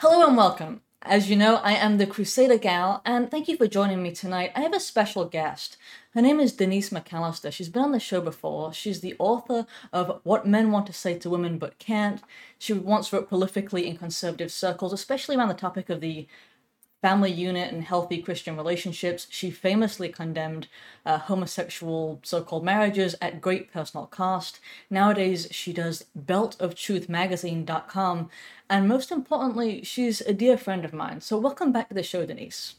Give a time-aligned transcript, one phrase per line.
[0.00, 0.82] Hello and welcome.
[1.02, 4.52] As you know, I am the Crusader Gal, and thank you for joining me tonight.
[4.54, 5.76] I have a special guest.
[6.14, 7.50] Her name is Denise McAllister.
[7.50, 8.72] She's been on the show before.
[8.72, 12.22] She's the author of What Men Want to Say to Women But Can't.
[12.60, 16.28] She once wrote prolifically in conservative circles, especially around the topic of the
[17.00, 19.28] family unit and healthy Christian relationships.
[19.30, 20.66] She famously condemned
[21.06, 24.58] uh, homosexual so called marriages at great personal cost.
[24.90, 28.30] Nowadays, she does beltoftruthmagazine.com.
[28.70, 31.20] And most importantly, she's a dear friend of mine.
[31.20, 32.74] So, welcome back to the show, Denise.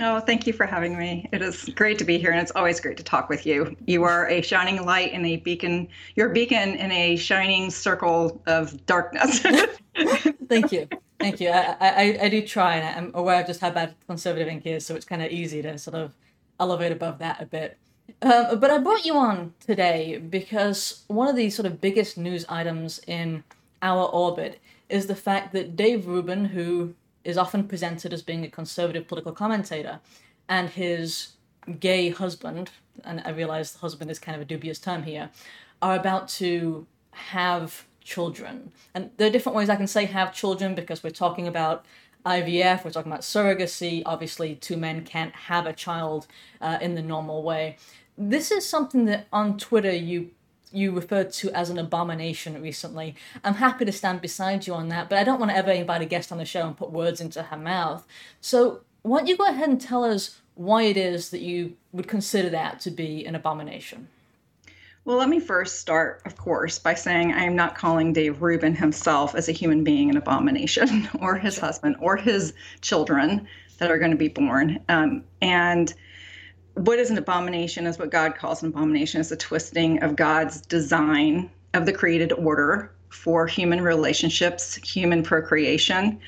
[0.00, 1.28] Oh, thank you for having me.
[1.32, 3.76] It is great to be here, and it's always great to talk with you.
[3.86, 5.88] You are a shining light and a beacon.
[6.14, 9.40] You're a beacon in a shining circle of darkness.
[10.48, 10.88] thank you.
[11.18, 11.50] Thank you.
[11.50, 14.66] I, I, I do try, and I'm aware of just how bad conservative Inc.
[14.66, 16.12] is, so it's kind of easy to sort of
[16.60, 17.76] elevate above that a bit.
[18.22, 22.46] Uh, but I brought you on today because one of the sort of biggest news
[22.48, 23.44] items in
[23.82, 28.50] our orbit is the fact that Dave Rubin, who is often presented as being a
[28.50, 30.00] conservative political commentator,
[30.48, 31.32] and his
[31.80, 32.70] gay husband,
[33.04, 35.30] and I realize the husband is kind of a dubious term here,
[35.82, 38.72] are about to have children.
[38.94, 41.84] And there are different ways I can say have children because we're talking about
[42.24, 44.02] IVF, we're talking about surrogacy.
[44.06, 46.26] Obviously, two men can't have a child
[46.60, 47.76] uh, in the normal way.
[48.16, 50.30] This is something that on Twitter you
[50.70, 53.14] you referred to as an abomination recently.
[53.42, 56.02] I'm happy to stand beside you on that, but I don't want to ever invite
[56.02, 58.06] a guest on the show and put words into her mouth.
[58.42, 62.06] So, why don't you go ahead and tell us why it is that you would
[62.06, 64.08] consider that to be an abomination?
[65.08, 68.74] Well, let me first start, of course, by saying I am not calling Dave Rubin
[68.74, 73.48] himself as a human being an abomination, or his husband, or his children
[73.78, 74.78] that are going to be born.
[74.90, 75.94] Um, and
[76.74, 80.60] what is an abomination is what God calls an abomination is a twisting of God's
[80.60, 86.20] design of the created order for human relationships, human procreation,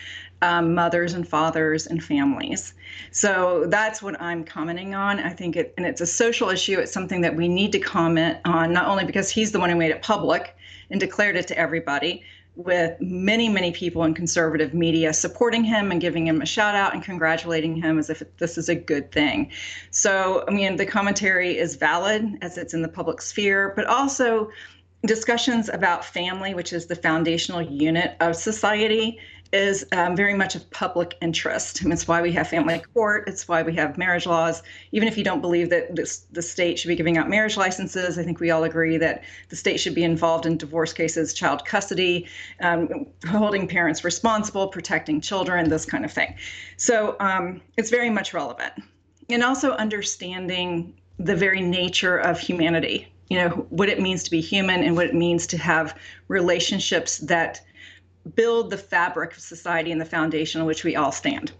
[0.43, 2.75] um, mothers and fathers and families.
[3.11, 5.21] So that's what I'm commenting on.
[5.21, 6.79] I think it, and it's a social issue.
[6.79, 9.77] It's something that we need to comment on, not only because he's the one who
[9.77, 10.57] made it public
[10.91, 12.23] and declared it to everybody,
[12.57, 16.93] with many, many people in conservative media supporting him and giving him a shout out
[16.93, 19.51] and congratulating him as if this is a good thing.
[19.91, 24.51] So, I mean, the commentary is valid as it's in the public sphere, but also
[25.07, 29.19] discussions about family, which is the foundational unit of society,
[29.53, 31.83] is um, very much of public interest.
[31.83, 33.29] And it's why we have family court.
[33.29, 34.63] It's why we have marriage laws.
[34.93, 38.19] Even if you don't believe that this, the state should be giving out marriage licenses,
[38.19, 41.65] I think we all agree that the state should be involved in divorce cases, child
[41.65, 42.29] custody,
[42.61, 46.37] um, holding parents responsible, protecting children, this kind of thing.
[46.77, 48.73] So um, it's very much relevant.
[49.29, 54.41] And also understanding the very nature of humanity, you know, what it means to be
[54.41, 55.97] human and what it means to have
[56.29, 57.61] relationships that
[58.35, 61.53] build the fabric of society and the foundation on which we all stand.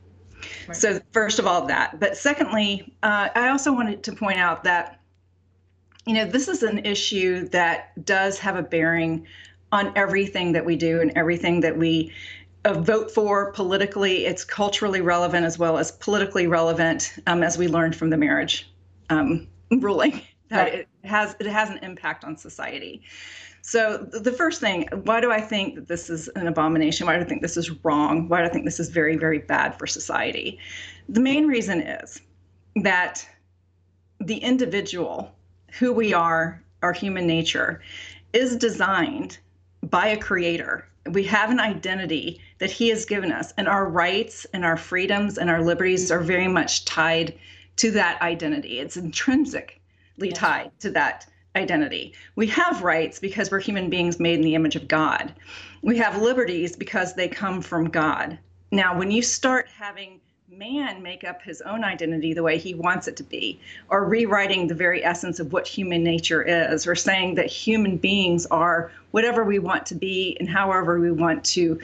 [0.67, 0.77] Right.
[0.77, 2.01] So, first of all, that.
[2.01, 5.01] But secondly, uh, I also wanted to point out that,
[6.07, 9.27] you know, this is an issue that does have a bearing
[9.73, 12.13] on everything that we do and everything that we
[12.65, 14.27] uh, vote for politically.
[14.27, 18.71] It's culturally relevant as well as politically relevant, um, as we learned from the marriage
[19.09, 20.23] um, ruling.
[20.51, 20.75] That right.
[20.81, 23.03] it has it has an impact on society.
[23.71, 27.07] So the first thing, why do I think that this is an abomination?
[27.07, 28.29] Why do I think this is wrong?
[28.29, 30.59] Why do I think this is very, very bad for society?
[31.09, 32.21] The main reason is
[32.83, 33.25] that
[34.19, 35.33] the individual,
[35.79, 37.81] who we are, our human nature,
[38.33, 39.39] is designed
[39.85, 40.89] by a creator.
[41.13, 45.39] We have an identity that he has given us, and our rights and our freedoms
[45.39, 47.39] and our liberties are very much tied
[47.77, 48.81] to that identity.
[48.81, 52.13] It's intrinsically tied to that identity.
[52.37, 55.35] We have rights because we're human beings made in the image of God.
[55.83, 58.39] We have liberties because they come from God.
[58.71, 63.07] Now, when you start having man make up his own identity the way he wants
[63.09, 67.37] it to be, or rewriting the very essence of what human nature is, or saying
[67.37, 71.81] that human beings are whatever we want to be and however we want to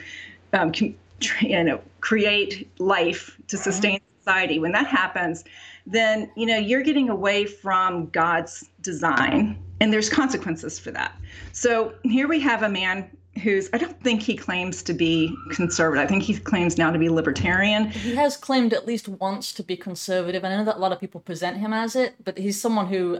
[0.53, 0.71] um,
[1.41, 5.43] you know, create life to sustain society, when that happens,
[5.85, 11.13] then you know you're getting away from God's design, and there's consequences for that.
[11.53, 13.09] So here we have a man
[13.41, 16.03] who's I don't think he claims to be conservative.
[16.03, 17.89] I think he claims now to be libertarian.
[17.89, 20.43] He has claimed at least once to be conservative.
[20.43, 23.19] I know that a lot of people present him as it, but he's someone who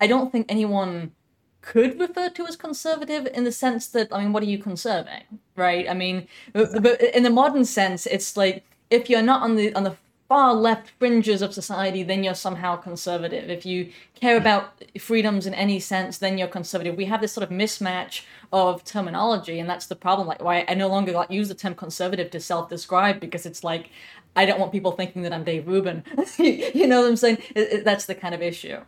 [0.00, 1.12] I don't think anyone
[1.60, 5.24] could refer to as conservative in the sense that I mean, what are you conserving,
[5.56, 5.90] right?
[5.90, 9.82] I mean, but in the modern sense, it's like if you're not on the on
[9.82, 9.96] the
[10.28, 13.48] far left fringes of society, then you're somehow conservative.
[13.48, 16.96] If you care about freedoms in any sense, then you're conservative.
[16.96, 20.26] We have this sort of mismatch of terminology, and that's the problem.
[20.26, 23.90] Like why I no longer like use the term conservative to self-describe because it's like
[24.34, 26.04] I don't want people thinking that I'm Dave Rubin.
[26.38, 27.38] you know what I'm saying?
[27.54, 28.80] It, it, that's the kind of issue.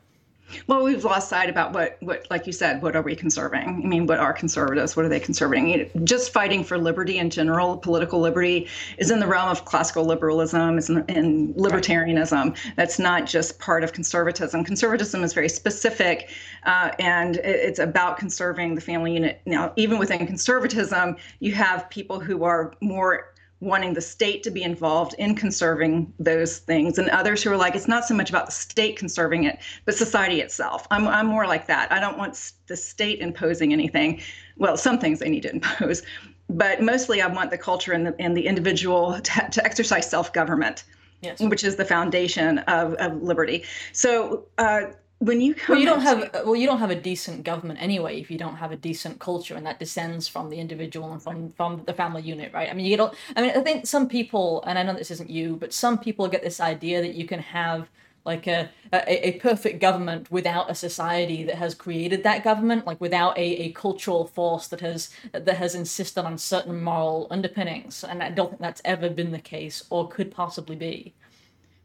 [0.67, 3.83] Well, we've lost sight about what, what, like you said, what are we conserving?
[3.85, 4.97] I mean, what are conservatives?
[4.97, 5.91] What are they conserving?
[6.05, 8.67] just fighting for liberty in general, political liberty,
[8.97, 12.57] is in the realm of classical liberalism, is in, in libertarianism.
[12.77, 14.65] That's not just part of conservatism.
[14.65, 16.31] Conservatism is very specific,
[16.65, 19.41] uh, and it's about conserving the family unit.
[19.47, 24.63] Now, even within conservatism, you have people who are more wanting the state to be
[24.63, 26.99] involved in conserving those things.
[26.99, 29.95] And others who are like it's not so much about the state conserving it but
[29.95, 30.87] society itself.
[30.91, 31.91] I'm, I'm more like that.
[31.91, 34.21] I don't want the state imposing anything.
[34.57, 36.03] Well some things they need to impose
[36.51, 40.85] but mostly i want the culture and the, and the individual to, to exercise self-government
[41.23, 41.41] yes.
[41.41, 43.65] which is the foundation of, of liberty.
[43.93, 44.83] So uh,
[45.21, 48.21] when you come well, you don't have well you don't have a decent government anyway
[48.21, 51.51] if you don't have a decent culture and that descends from the individual and from
[51.51, 52.71] from the family unit right?
[52.71, 55.31] I mean you don't i mean i think some people and i know this isn't
[55.31, 57.89] you but some people get this idea that you can have
[58.25, 63.01] like a, a, a perfect government without a society that has created that government like
[63.01, 68.05] without a, a cultural force that has that has insisted on certain moral underpinnings.
[68.05, 71.15] And i don't think that's ever been the case or could possibly be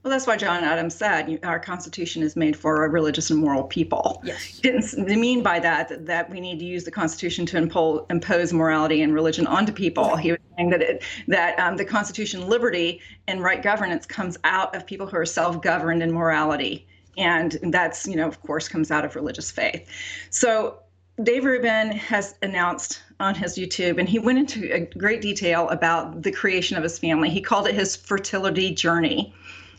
[0.04, 3.64] well, that's why John Adams said our Constitution is made for a religious and moral
[3.64, 4.22] people.
[4.26, 4.60] Yes.
[4.60, 9.02] Didn't mean by that that we need to use the Constitution to impose, impose morality
[9.02, 10.18] and religion onto people.
[10.18, 14.76] He was saying that it, that um, the Constitution, liberty and right governance comes out
[14.76, 16.86] of people who are self-governed in morality,
[17.18, 19.88] and that's you know of course comes out of religious faith.
[20.32, 20.80] So
[21.22, 26.24] Dave Rubin has announced on his YouTube, and he went into a great detail about
[26.24, 27.30] the creation of his family.
[27.30, 29.34] He called it his fertility journey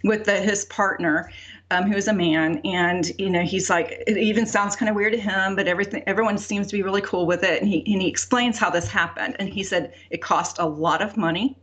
[0.05, 1.31] with the, his partner,
[1.71, 4.95] um, who is a man, and you know he's like it even sounds kind of
[4.95, 7.79] weird to him, but everything everyone seems to be really cool with it, and he
[7.93, 11.59] and he explains how this happened, and he said it cost a lot of money.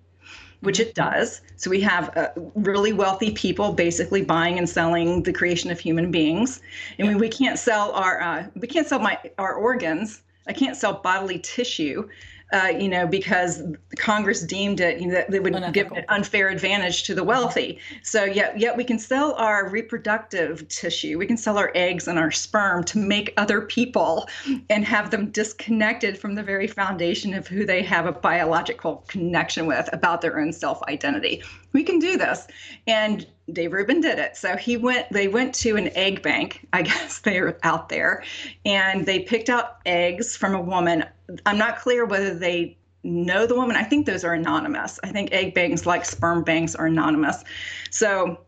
[0.62, 1.42] Which it does.
[1.56, 6.12] So we have uh, really wealthy people basically buying and selling the creation of human
[6.12, 6.62] beings,
[7.00, 10.22] and we, we can't sell our uh, we can't sell my our organs.
[10.48, 12.08] I can't sell bodily tissue
[12.51, 13.63] uh, you know, because
[13.98, 15.71] Congress deemed it, you know, that they would Unethical.
[15.71, 17.80] give an unfair advantage to the wealthy.
[18.03, 22.19] So yet, yet we can sell our reproductive tissue, we can sell our eggs and
[22.19, 24.27] our sperm to make other people
[24.69, 29.65] and have them disconnected from the very foundation of who they have a biological connection
[29.65, 31.42] with about their own self identity.
[31.74, 32.48] We can do this.
[32.88, 34.38] And Dave Rubin did it.
[34.38, 38.24] So he went, they went to an egg bank, I guess they're out there,
[38.65, 41.06] and they picked out eggs from a woman.
[41.45, 43.75] I'm not clear whether they know the woman.
[43.75, 45.00] I think those are anonymous.
[45.03, 47.44] I think egg banks, like sperm banks, are anonymous.
[47.89, 48.39] So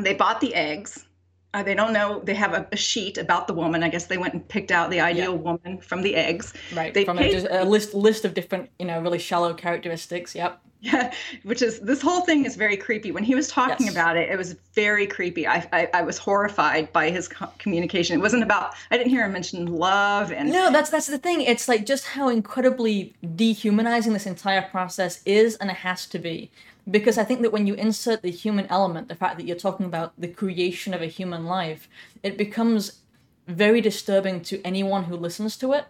[0.00, 1.04] they bought the eggs.
[1.54, 2.20] Uh, they don't know.
[2.22, 3.82] They have a, a, sheet about the woman.
[3.82, 5.38] I guess they went and picked out the ideal yeah.
[5.38, 6.52] woman from the eggs.
[6.74, 6.92] Right.
[6.92, 10.34] They from a, a, list list of different, you know, really shallow characteristics.
[10.34, 10.60] Yep.
[10.80, 11.12] Yeah,
[11.42, 13.12] which is this whole thing is very creepy.
[13.12, 13.94] When he was talking yes.
[13.94, 15.46] about it, it was very creepy.
[15.46, 18.18] I, I, I was horrified by his co- communication.
[18.18, 18.74] It wasn't about.
[18.90, 20.50] I didn't hear him mention love and.
[20.50, 21.40] No, that's that's the thing.
[21.40, 26.50] It's like just how incredibly dehumanizing this entire process is, and it has to be.
[26.88, 29.86] Because I think that when you insert the human element, the fact that you're talking
[29.86, 31.88] about the creation of a human life,
[32.22, 33.00] it becomes
[33.48, 35.86] very disturbing to anyone who listens to it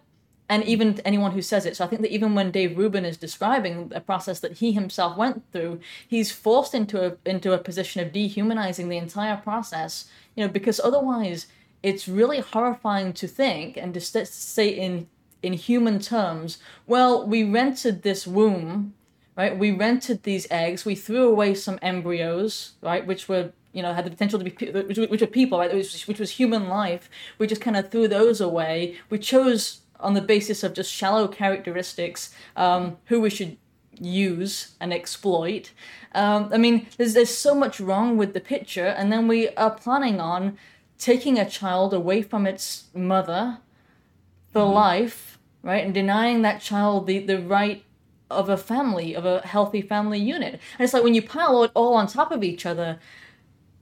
[0.49, 1.75] and even anyone who says it.
[1.75, 5.17] So I think that even when Dave Rubin is describing a process that he himself
[5.17, 10.09] went through, he's forced into a into a position of dehumanizing the entire process.
[10.35, 11.47] You know, because otherwise
[11.83, 15.07] it's really horrifying to think and to say in
[15.43, 16.59] in human terms.
[16.85, 18.93] Well, we rented this womb,
[19.35, 19.57] right?
[19.57, 20.85] We rented these eggs.
[20.85, 24.71] We threw away some embryos, right, which were you know had the potential to be
[24.81, 25.73] which, which were people, right?
[25.73, 27.09] Which, which was human life.
[27.37, 28.97] We just kind of threw those away.
[29.09, 33.57] We chose on the basis of just shallow characteristics um, who we should
[33.99, 35.71] use and exploit.
[36.13, 39.71] Um, I mean, there's there's so much wrong with the picture, and then we are
[39.71, 40.57] planning on
[40.97, 43.59] taking a child away from its mother
[44.51, 44.73] for mm-hmm.
[44.73, 47.83] life, right, and denying that child the the right
[48.29, 50.53] of a family, of a healthy family unit.
[50.53, 52.99] And it's like when you pile it all on top of each other,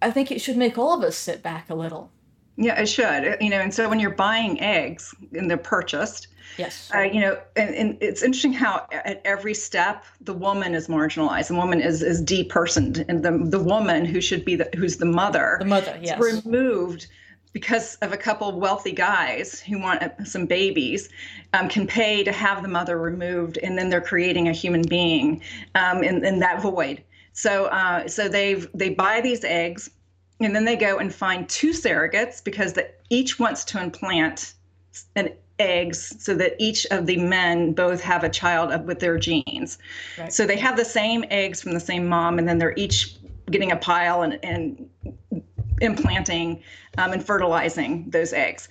[0.02, 2.12] I think it should make all of us sit back a little.
[2.58, 3.38] Yeah, it should.
[3.42, 7.38] You know, and so when you're buying eggs and they're purchased, yes, uh, you know,
[7.56, 11.50] and, and, it's interesting how at every step the woman is marginalized.
[11.50, 15.06] The woman is is depersoned, and the the woman who should be the who's the
[15.06, 17.08] mother, the mother, yes, removed
[17.52, 21.08] because of a couple of wealthy guys who want uh, some babies
[21.54, 25.42] um, can pay to have the mother removed, and then they're creating a human being
[25.76, 27.04] um, in in that void.
[27.36, 29.90] So uh, so they've they buy these eggs,
[30.40, 34.54] and then they go and find two surrogates because the, each wants to implant
[35.16, 39.78] an eggs so that each of the men both have a child with their genes.
[40.18, 40.32] Right.
[40.32, 43.16] So they have the same eggs from the same mom, and then they're each
[43.50, 44.90] getting a pile and, and
[45.82, 46.62] implanting
[46.98, 48.68] um, and fertilizing those eggs.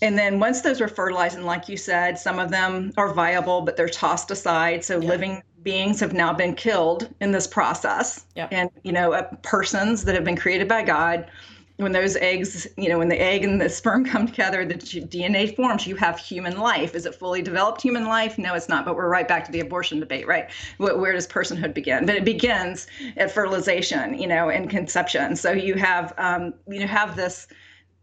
[0.00, 3.62] And then once those are fertilized, and like you said, some of them are viable,
[3.62, 4.84] but they're tossed aside.
[4.84, 5.08] So yeah.
[5.08, 8.24] living beings have now been killed in this process.
[8.34, 8.48] Yeah.
[8.50, 11.30] And, you know, uh, persons that have been created by God
[11.78, 15.54] when those eggs, you know, when the egg and the sperm come together, the DNA
[15.54, 16.94] forms, you have human life.
[16.94, 18.36] Is it fully developed human life?
[18.36, 18.84] No, it's not.
[18.84, 20.50] But we're right back to the abortion debate, right?
[20.78, 22.04] Where does personhood begin?
[22.04, 25.36] But it begins at fertilization, you know, and conception.
[25.36, 27.46] So you have, um, you have this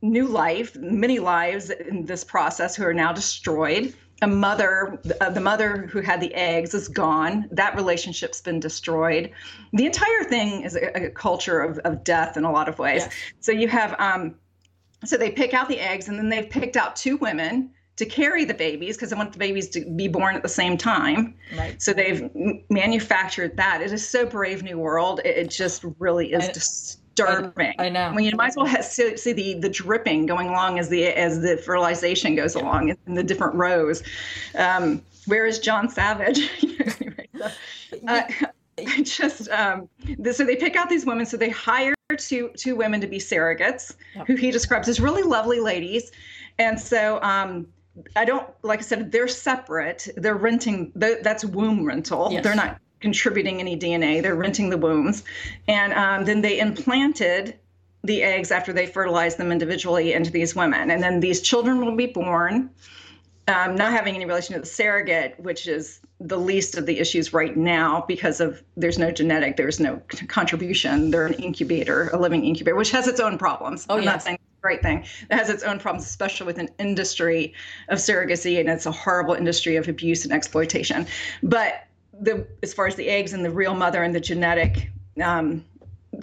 [0.02, 5.42] new life, many lives in this process who are now destroyed a mother, uh, the
[5.42, 7.48] mother who had the eggs is gone.
[7.52, 9.32] That relationship's been destroyed.
[9.74, 13.08] The entire thing is a, a culture of, of death in a lot of ways.
[13.40, 14.36] So you have, um,
[15.04, 18.46] so they pick out the eggs and then they've picked out two women to carry
[18.46, 21.36] the babies because they want the babies to be born at the same time.
[21.58, 21.82] Right.
[21.82, 22.30] So they've
[22.70, 23.82] manufactured that.
[23.82, 25.22] It is so brave new world.
[25.24, 26.48] It, it just really is.
[26.50, 27.74] Just, disturbing.
[27.80, 28.02] I, I know.
[28.02, 30.90] I mean, you might as well have, see, see, the the dripping going along as
[30.90, 34.04] the as the fertilization goes along in the different rows.
[34.56, 36.50] Um, where is John Savage?
[37.38, 37.50] so,
[38.08, 38.22] uh,
[38.78, 39.90] I just um,
[40.32, 41.26] so they pick out these women.
[41.26, 44.28] So they hire two two women to be surrogates, yep.
[44.28, 46.12] who he describes as really lovely ladies,
[46.60, 47.22] and so.
[47.22, 47.68] Um,
[48.18, 50.10] I don't like I said they're separate.
[50.18, 50.92] They're renting.
[50.96, 52.28] That's womb rental.
[52.30, 52.44] Yes.
[52.44, 54.20] They're not contributing any DNA.
[54.20, 55.24] They're renting the wombs.
[55.68, 57.56] And um, then they implanted
[58.04, 60.90] the eggs after they fertilized them individually into these women.
[60.90, 62.72] And then these children will be born,
[63.48, 67.32] um, not having any relation to the surrogate, which is the least of the issues
[67.32, 71.12] right now because of there's no genetic, there's no contribution.
[71.12, 73.86] They're an incubator, a living incubator, which has its own problems.
[73.88, 74.14] Oh, I'm yes.
[74.14, 75.06] not saying great thing.
[75.30, 77.54] It has its own problems, especially with an industry
[77.90, 81.06] of surrogacy, and it's a horrible industry of abuse and exploitation.
[81.44, 81.86] But
[82.22, 84.90] the as far as the eggs and the real mother and the genetic
[85.22, 85.64] um,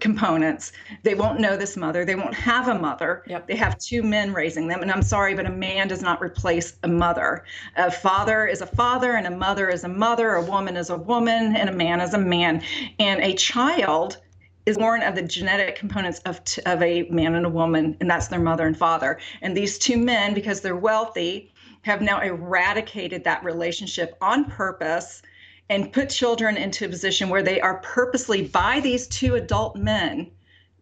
[0.01, 0.73] components.
[1.03, 2.05] They won't know this mother.
[2.05, 3.23] They won't have a mother.
[3.27, 3.47] Yep.
[3.47, 4.83] They have two men raising them.
[4.83, 7.45] And I'm sorry, but a man does not replace a mother.
[7.77, 10.35] A father is a father, and a mother is a mother.
[10.35, 12.63] A woman is a woman, and a man is a man.
[12.99, 14.19] And a child
[14.65, 18.09] is born of the genetic components of, t- of a man and a woman, and
[18.09, 19.19] that's their mother and father.
[19.43, 25.23] And these two men, because they're wealthy, have now eradicated that relationship on purpose
[25.71, 30.31] and put children into a position where they are purposely by these two adult men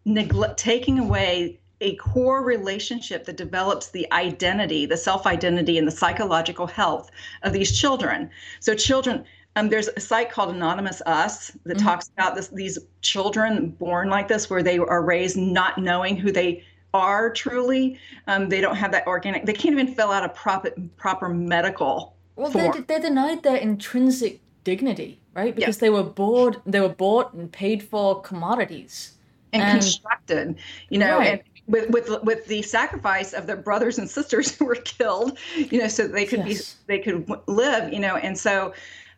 [0.04, 5.92] neglect taking away a core relationship that develops the identity, the self identity, and the
[5.92, 7.10] psychological health
[7.42, 8.30] of these children.
[8.60, 9.25] So, children,
[9.56, 11.87] um, there's a site called Anonymous Us that mm-hmm.
[11.87, 16.30] talks about this, these children born like this, where they are raised not knowing who
[16.30, 17.99] they are truly.
[18.26, 22.14] Um, they don't have that organic, they can't even fill out a proper, proper medical.
[22.37, 25.54] Well, they're, they're denied their intrinsic dignity, right?
[25.54, 29.12] Because they were bought, they were bought and paid for commodities
[29.52, 30.56] and, and constructed,
[30.88, 31.32] you know, right.
[31.32, 35.78] and with with with the sacrifice of their brothers and sisters who were killed, you
[35.78, 36.74] know, so they could yes.
[36.86, 38.74] be they could live, you know, and so.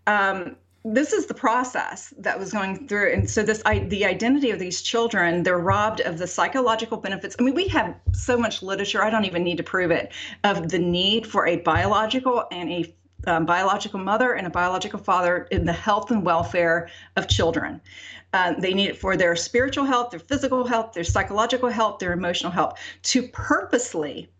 [0.06, 4.50] Um, this is the process that was going through and so this I, the identity
[4.50, 8.62] of these children they're robbed of the psychological benefits i mean we have so much
[8.62, 10.10] literature i don't even need to prove it
[10.42, 12.92] of the need for a biological and a
[13.26, 17.80] um, biological mother and a biological father in the health and welfare of children.
[18.32, 22.12] Uh, they need it for their spiritual health, their physical health, their psychological health, their
[22.12, 22.78] emotional health.
[23.02, 24.30] To purposely,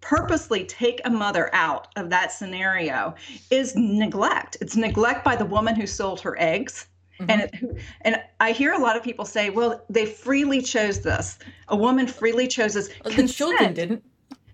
[0.00, 3.14] purposely take a mother out of that scenario
[3.50, 4.56] is neglect.
[4.60, 6.86] It's neglect by the woman who sold her eggs.
[7.20, 7.30] Mm-hmm.
[7.30, 11.38] And it, and I hear a lot of people say, "Well, they freely chose this.
[11.68, 14.04] A woman freely chose this." Well, the children didn't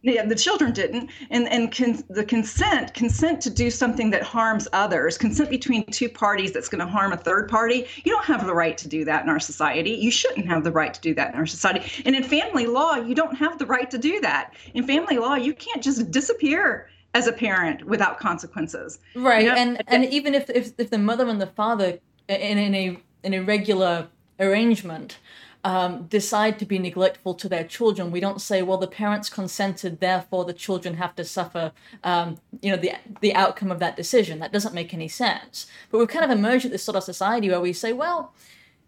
[0.04, 4.68] yeah, the children didn't, and and con- the consent, consent to do something that harms
[4.72, 7.86] others, consent between two parties that's going to harm a third party.
[8.04, 9.90] You don't have the right to do that in our society.
[9.90, 11.90] You shouldn't have the right to do that in our society.
[12.04, 14.52] And in family law, you don't have the right to do that.
[14.74, 18.98] In family law, you can't just disappear as a parent without consequences.
[19.14, 19.56] Right, you know?
[19.56, 23.32] and and even if, if if the mother and the father in in a in
[23.32, 24.06] a regular
[24.38, 25.16] arrangement
[25.64, 29.98] um, decide to be neglectful to their children, we don't say, well, the parents consented,
[29.98, 31.72] therefore the children have to suffer,
[32.04, 34.38] um, you know, the the outcome of that decision.
[34.38, 35.66] That doesn't make any sense.
[35.90, 38.34] But we've kind of emerged at this sort of society where we say, well,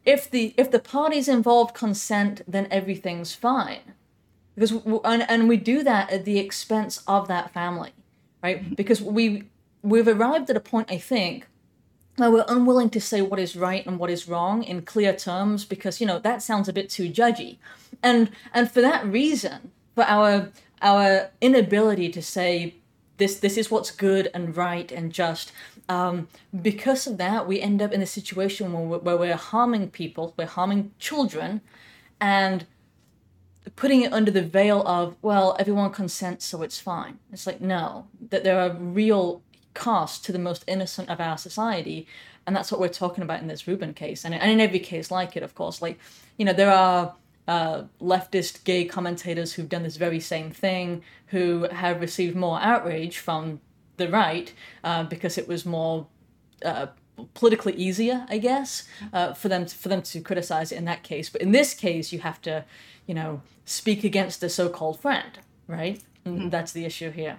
[0.04, 3.94] if the if the parties involved consent, then everything's fine,
[4.54, 4.72] because
[5.04, 7.92] and and we do that at the expense of that family,
[8.42, 8.76] right?
[8.76, 9.44] Because we
[9.82, 11.46] we've arrived at a point, I think,
[12.16, 15.64] where we're unwilling to say what is right and what is wrong in clear terms
[15.64, 17.58] because you know that sounds a bit too judgy.
[18.02, 20.50] And and for that reason for our
[20.82, 22.74] our inability to say
[23.18, 25.52] this this is what's good and right and just
[25.88, 26.28] um,
[26.62, 30.34] because of that we end up in a situation where we're, where we're harming people
[30.36, 31.60] we're harming children
[32.20, 32.66] and
[33.74, 37.18] putting it under the veil of well everyone consents so it's fine.
[37.32, 39.42] It's like no that there are real
[39.76, 42.06] costs to the most innocent of our society
[42.46, 45.10] and that's what we're talking about in this Rubin case and, and in every case
[45.10, 45.98] like it of course like
[46.36, 47.14] you know there are
[47.48, 53.18] uh, leftist gay commentators who've done this very same thing, who have received more outrage
[53.18, 53.60] from
[53.96, 54.52] the right
[54.84, 56.06] uh, because it was more
[56.64, 56.86] uh,
[57.34, 61.02] politically easier, I guess, uh, for them to, for them to criticize it in that
[61.02, 61.30] case.
[61.30, 62.64] But in this case, you have to,
[63.06, 66.02] you know, speak against a so-called friend, right?
[66.26, 66.50] Mm-hmm.
[66.50, 67.38] That's the issue here.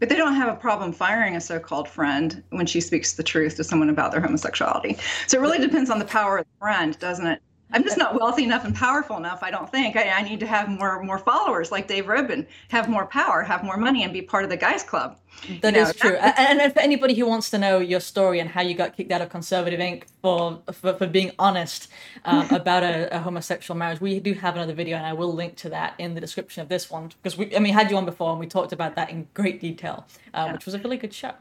[0.00, 3.56] But they don't have a problem firing a so-called friend when she speaks the truth
[3.56, 4.96] to someone about their homosexuality.
[5.26, 7.42] So it really depends on the power of the friend, doesn't it?
[7.72, 9.42] I'm just not wealthy enough and powerful enough.
[9.42, 12.88] I don't think I, I, need to have more more followers like Dave Rubin, have
[12.88, 15.16] more power, have more money, and be part of the guys club.
[15.62, 16.16] That you is know, true.
[16.16, 19.12] and, and for anybody who wants to know your story and how you got kicked
[19.12, 20.04] out of Conservative Inc.
[20.20, 21.88] for for, for being honest
[22.24, 25.56] um, about a, a, homosexual marriage, we do have another video, and I will link
[25.58, 28.04] to that in the description of this one because we I mean had you on
[28.04, 30.52] before and we talked about that in great detail, uh, yeah.
[30.52, 31.32] which was a really good show.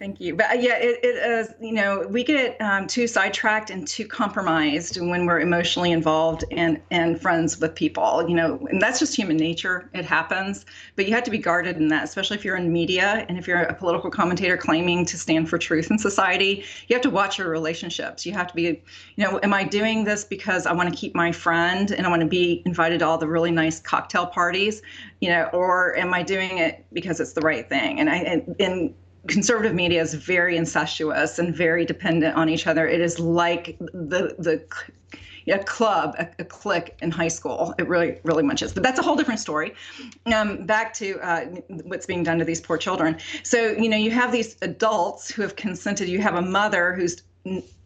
[0.00, 0.34] Thank you.
[0.34, 4.06] But uh, yeah, it, it is, you know, we get um, too sidetracked and too
[4.06, 9.14] compromised when we're emotionally involved and, and friends with people, you know, and that's just
[9.14, 9.90] human nature.
[9.92, 10.64] It happens.
[10.96, 13.46] But you have to be guarded in that, especially if you're in media and if
[13.46, 16.64] you're a political commentator claiming to stand for truth in society.
[16.88, 18.24] You have to watch your relationships.
[18.24, 18.82] You have to be, you
[19.18, 22.22] know, am I doing this because I want to keep my friend and I want
[22.22, 24.80] to be invited to all the really nice cocktail parties,
[25.20, 28.00] you know, or am I doing it because it's the right thing?
[28.00, 28.94] And I, and, and
[29.26, 32.86] conservative media is very incestuous and very dependent on each other.
[32.86, 34.64] It is like the the
[35.48, 37.74] a club, a, a clique in high school.
[37.78, 38.72] It really, really much is.
[38.72, 39.74] But that's a whole different story.
[40.26, 41.46] Um, back to uh,
[41.84, 43.18] what's being done to these poor children.
[43.42, 46.08] So, you know, you have these adults who have consented.
[46.08, 47.22] You have a mother who's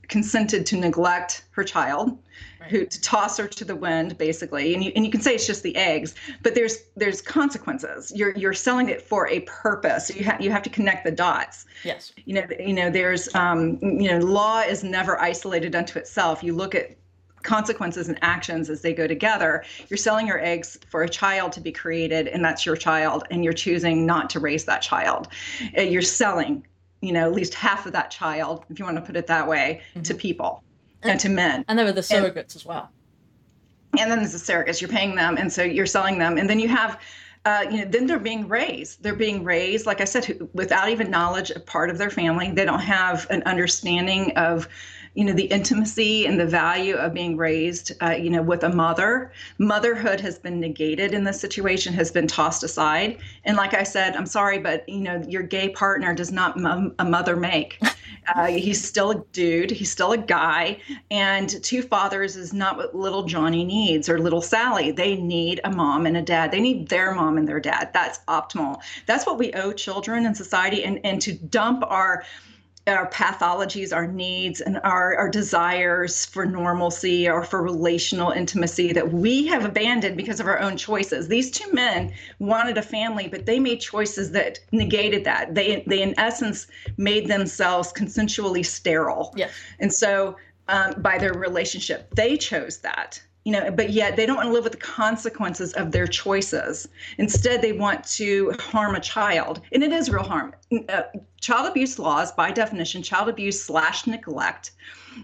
[0.09, 2.19] consented to neglect her child.
[2.69, 4.75] Who to toss her to the wind basically.
[4.75, 8.13] And you, and you can say it's just the eggs but there's there's consequences.
[8.15, 10.15] You're you're selling it for a purpose.
[10.15, 11.67] You have you have to connect the dots.
[11.85, 12.13] Yes.
[12.25, 16.43] You know you know there's um you know law is never isolated unto itself.
[16.43, 16.97] You look at
[17.43, 19.65] consequences and actions as they go together.
[19.89, 23.45] You're selling your eggs for a child to be created, and that's your child, and
[23.45, 25.29] you're choosing not to raise that child.
[25.77, 26.67] Uh, you're selling
[27.03, 29.47] you know, at least half of that child, if you want to put it that
[29.47, 30.01] way, mm-hmm.
[30.01, 30.64] to people
[31.13, 31.65] and, to men.
[31.69, 32.91] And there were the surrogates and, as well.
[33.99, 34.81] And then there's the surrogates.
[34.81, 36.39] You're paying them, and so you're selling them.
[36.39, 37.01] And then you have,
[37.45, 39.03] uh, you know, then they're being raised.
[39.03, 42.51] They're being raised, like I said, without even knowledge of part of their family.
[42.51, 44.69] They don't have an understanding of
[45.15, 48.69] you know the intimacy and the value of being raised uh, you know with a
[48.69, 49.33] mother.
[49.59, 53.19] Motherhood has been negated in this situation has been tossed aside.
[53.45, 56.95] And like i said i'm sorry but you know your gay partner does not m-
[56.99, 57.81] a mother make.
[58.35, 60.79] Uh, he's still a dude he's still a guy
[61.11, 64.91] and two fathers is not what little johnny needs or little sally.
[64.91, 66.51] They need a mom and a dad.
[66.51, 67.91] They need their mom and their dad.
[67.93, 68.81] That's optimal.
[69.07, 72.25] That's what we owe children in society and and to dump our
[72.87, 79.13] our pathologies, our needs, and our, our desires for normalcy or for relational intimacy that
[79.13, 81.29] we have abandoned because of our own choices.
[81.29, 85.55] These two men wanted a family, but they made choices that negated that.
[85.55, 86.67] They, they in essence,
[86.99, 89.33] made themselves consensually sterile.
[89.35, 89.51] Yes.
[89.81, 90.37] And so,
[90.69, 94.53] um, by their relationship, they chose that you know but yet they don't want to
[94.53, 99.83] live with the consequences of their choices instead they want to harm a child and
[99.83, 100.55] it is real harm
[100.89, 101.03] uh,
[101.41, 104.73] child abuse laws by definition child abuse slash neglect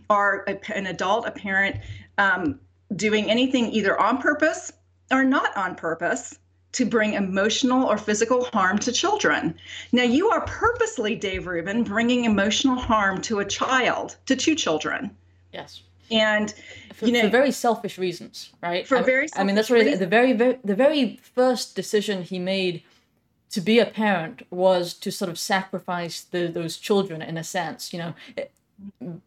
[0.09, 1.77] are a, an adult a parent
[2.19, 2.61] um,
[2.97, 4.73] doing anything either on purpose
[5.11, 6.39] or not on purpose
[6.73, 9.57] to bring emotional or physical harm to children.
[9.91, 15.11] Now, you are purposely, Dave Rubin, bringing emotional harm to a child, to two children.
[15.53, 16.55] Yes and
[16.95, 18.87] for, you know, for very selfish reasons, right?
[18.87, 22.39] For I, very, I mean, that's what the very, very, the very first decision he
[22.39, 22.83] made
[23.51, 27.93] to be a parent was to sort of sacrifice the, those children in a sense,
[27.93, 28.15] you know,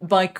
[0.01, 0.31] by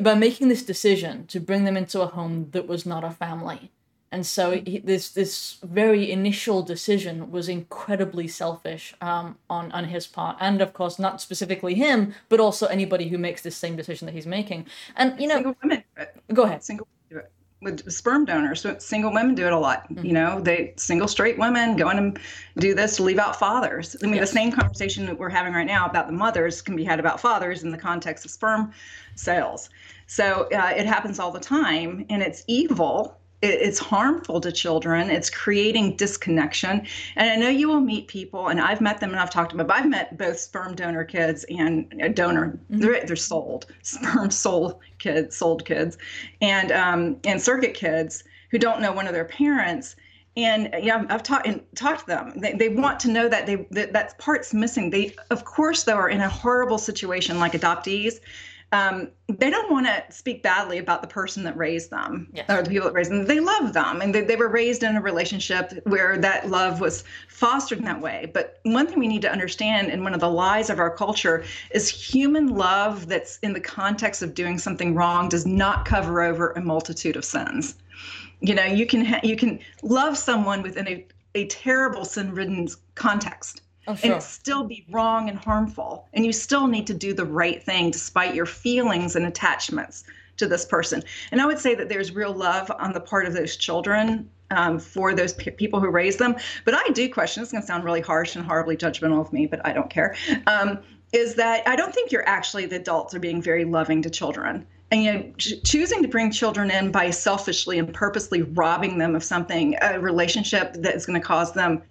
[0.00, 3.70] by making this decision to bring them into a home that was not a family
[4.12, 10.06] and so he, this this very initial decision was incredibly selfish um, on on his
[10.06, 14.04] part, and of course not specifically him, but also anybody who makes this same decision
[14.06, 14.66] that he's making.
[14.96, 15.84] And you know, single women.
[16.32, 16.62] Go ahead.
[16.62, 17.32] Single women do it.
[17.62, 18.66] with sperm donors.
[18.80, 19.88] Single women do it a lot.
[19.88, 20.04] Mm-hmm.
[20.04, 22.18] You know, they single straight women go in and
[22.58, 23.96] do this to leave out fathers.
[24.02, 24.28] I mean, yes.
[24.28, 27.18] the same conversation that we're having right now about the mothers can be had about
[27.18, 28.74] fathers in the context of sperm
[29.14, 29.70] sales.
[30.06, 35.10] So uh, it happens all the time, and it's evil it's harmful to children.
[35.10, 36.86] It's creating disconnection.
[37.16, 39.56] And I know you will meet people, and I've met them and I've talked to
[39.56, 42.80] them, but I've met both sperm donor kids and uh, donor, mm-hmm.
[42.80, 45.98] they're, they're sold, sperm sold kids, sold kids,
[46.40, 49.96] and, um, and surrogate kids who don't know one of their parents.
[50.36, 52.32] And yeah, I've talked and talked to them.
[52.36, 54.88] They, they want to know that they that, that part's missing.
[54.88, 58.20] They, of course, though, are in a horrible situation like adoptees
[58.72, 62.46] um, they don't want to speak badly about the person that raised them yes.
[62.48, 63.26] or the people that raised them.
[63.26, 67.04] They love them and they, they were raised in a relationship where that love was
[67.28, 68.30] fostered in that way.
[68.32, 71.44] But one thing we need to understand, and one of the lies of our culture,
[71.70, 76.52] is human love that's in the context of doing something wrong does not cover over
[76.52, 77.76] a multitude of sins.
[78.40, 83.62] You know, you can ha- you can love someone within a, a terrible sin-ridden context
[83.88, 84.14] Oh, sure.
[84.14, 86.08] and still be wrong and harmful.
[86.12, 90.04] And you still need to do the right thing despite your feelings and attachments
[90.36, 91.02] to this person.
[91.30, 94.78] And I would say that there's real love on the part of those children um,
[94.78, 96.36] for those people who raise them.
[96.64, 99.46] But I do question, it's going to sound really harsh and horribly judgmental of me,
[99.46, 100.14] but I don't care.
[100.46, 100.78] Um,
[101.12, 104.66] is that I don't think you're actually the adults are being very loving to children.
[104.90, 109.14] And you know, ch- choosing to bring children in by selfishly and purposely robbing them
[109.14, 111.82] of something, a relationship that is going to cause them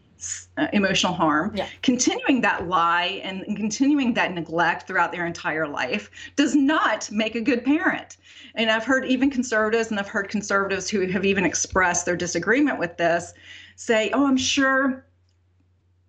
[0.58, 1.68] uh, emotional harm, yeah.
[1.82, 7.42] continuing that lie and, continuing that neglect throughout their entire life does not make a
[7.42, 8.18] good parent.
[8.56, 12.80] And I've heard even conservatives, and I've heard conservatives who have even expressed their disagreement
[12.80, 13.34] with this
[13.76, 15.06] say, oh, I'm sure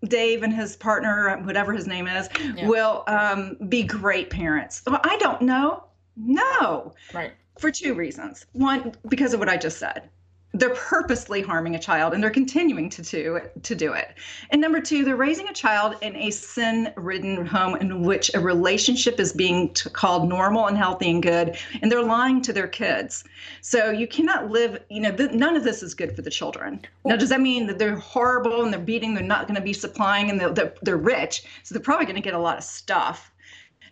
[0.05, 2.67] Dave and his partner, whatever his name is, yeah.
[2.67, 4.83] will um, be great parents.
[4.87, 5.85] Well, I don't know.
[6.17, 6.95] No.
[7.15, 7.33] Right.
[7.59, 8.47] For two reasons.
[8.53, 10.11] One, because of what I just said
[10.55, 14.15] they're purposely harming a child and they're continuing to do to do it.
[14.51, 19.19] And number two, they're raising a child in a sin-ridden home in which a relationship
[19.19, 23.25] is being t- called normal and healthy and good, and they're lying to their kids.
[23.63, 24.83] So you cannot live.
[24.91, 26.81] You know, th- none of this is good for the children.
[27.05, 29.15] Now, does that mean that they're horrible and they're beating?
[29.15, 32.17] They're not going to be supplying, and they're, they're, they're rich, so they're probably going
[32.17, 33.32] to get a lot of stuff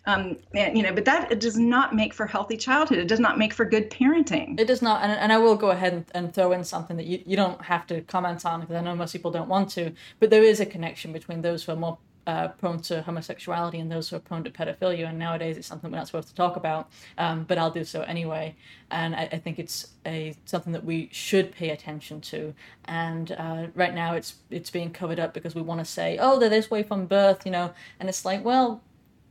[0.05, 2.97] um, and, you know, but that it does not make for healthy childhood.
[2.97, 4.59] It does not make for good parenting.
[4.59, 5.03] It does not.
[5.03, 7.61] And, and I will go ahead and, and throw in something that you, you don't
[7.61, 9.91] have to comment on because I know most people don't want to.
[10.19, 13.91] But there is a connection between those who are more uh, prone to homosexuality and
[13.91, 15.07] those who are prone to pedophilia.
[15.07, 18.01] And nowadays it's something we're not supposed to talk about, um, but I'll do so
[18.01, 18.55] anyway.
[18.89, 22.55] And I, I, think it's a something that we should pay attention to.
[22.85, 26.39] And uh, right now it's it's being covered up because we want to say, oh,
[26.39, 27.73] they're this way from birth, you know.
[27.99, 28.81] And it's like, well,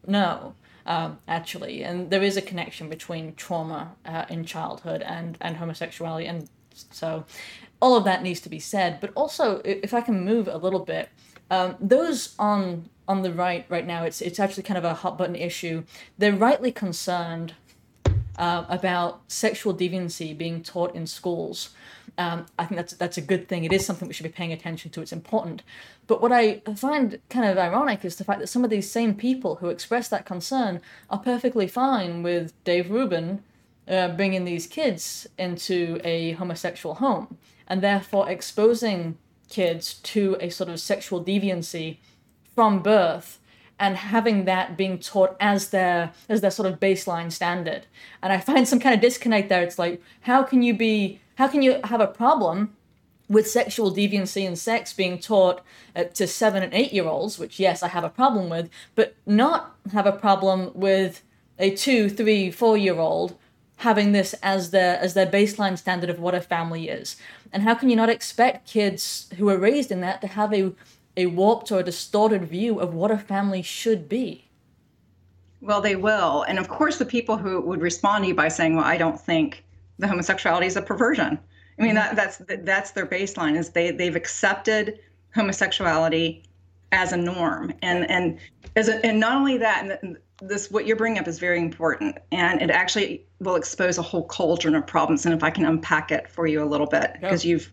[0.06, 0.54] no
[0.86, 6.26] um, actually, and there is a connection between trauma uh, in childhood and and homosexuality,
[6.26, 6.48] and
[6.90, 7.24] so
[7.80, 9.00] all of that needs to be said.
[9.00, 11.08] But also, if I can move a little bit,
[11.50, 15.18] um, those on on the right right now, it's it's actually kind of a hot
[15.18, 15.84] button issue.
[16.18, 17.54] They're rightly concerned
[18.36, 21.70] uh, about sexual deviancy being taught in schools.
[22.20, 23.64] Um, I think that's that's a good thing.
[23.64, 25.00] It is something we should be paying attention to.
[25.00, 25.62] It's important.
[26.06, 29.14] But what I find kind of ironic is the fact that some of these same
[29.14, 33.42] people who express that concern are perfectly fine with Dave Rubin
[33.88, 39.16] uh, bringing these kids into a homosexual home and therefore exposing
[39.48, 41.96] kids to a sort of sexual deviancy
[42.54, 43.38] from birth
[43.78, 47.87] and having that being taught as their as their sort of baseline standard
[48.22, 51.48] and i find some kind of disconnect there it's like how can you be how
[51.48, 52.76] can you have a problem
[53.26, 55.62] with sexual deviancy and sex being taught
[55.96, 59.16] uh, to seven and eight year olds, which, yes, I have a problem with, but
[59.24, 61.22] not have a problem with
[61.59, 63.38] a two, three, four year old
[63.76, 67.16] having this as their as their baseline standard of what a family is?
[67.55, 70.72] And how can you not expect kids who are raised in that to have a
[71.16, 74.44] a warped or a distorted view of what a family should be?
[75.62, 76.42] Well they will.
[76.42, 79.18] And of course the people who would respond to you by saying well i don't
[79.18, 79.64] think
[80.00, 81.38] the homosexuality is a perversion.
[81.78, 84.98] I mean, that, that's that's their baseline is they they've accepted
[85.34, 86.42] homosexuality
[86.92, 88.38] as a norm, and and
[88.76, 92.18] as a, and not only that, and this what you're bringing up is very important,
[92.32, 95.24] and it actually will expose a whole cauldron of problems.
[95.24, 97.72] And if I can unpack it for you a little bit, because you've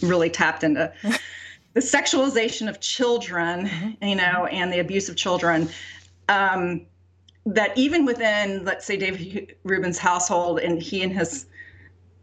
[0.00, 0.92] really tapped into
[1.74, 4.04] the sexualization of children, mm-hmm.
[4.04, 5.68] you know, and the abuse of children.
[6.28, 6.86] Um,
[7.54, 11.46] that even within, let's say, David Rubin's household, and he and his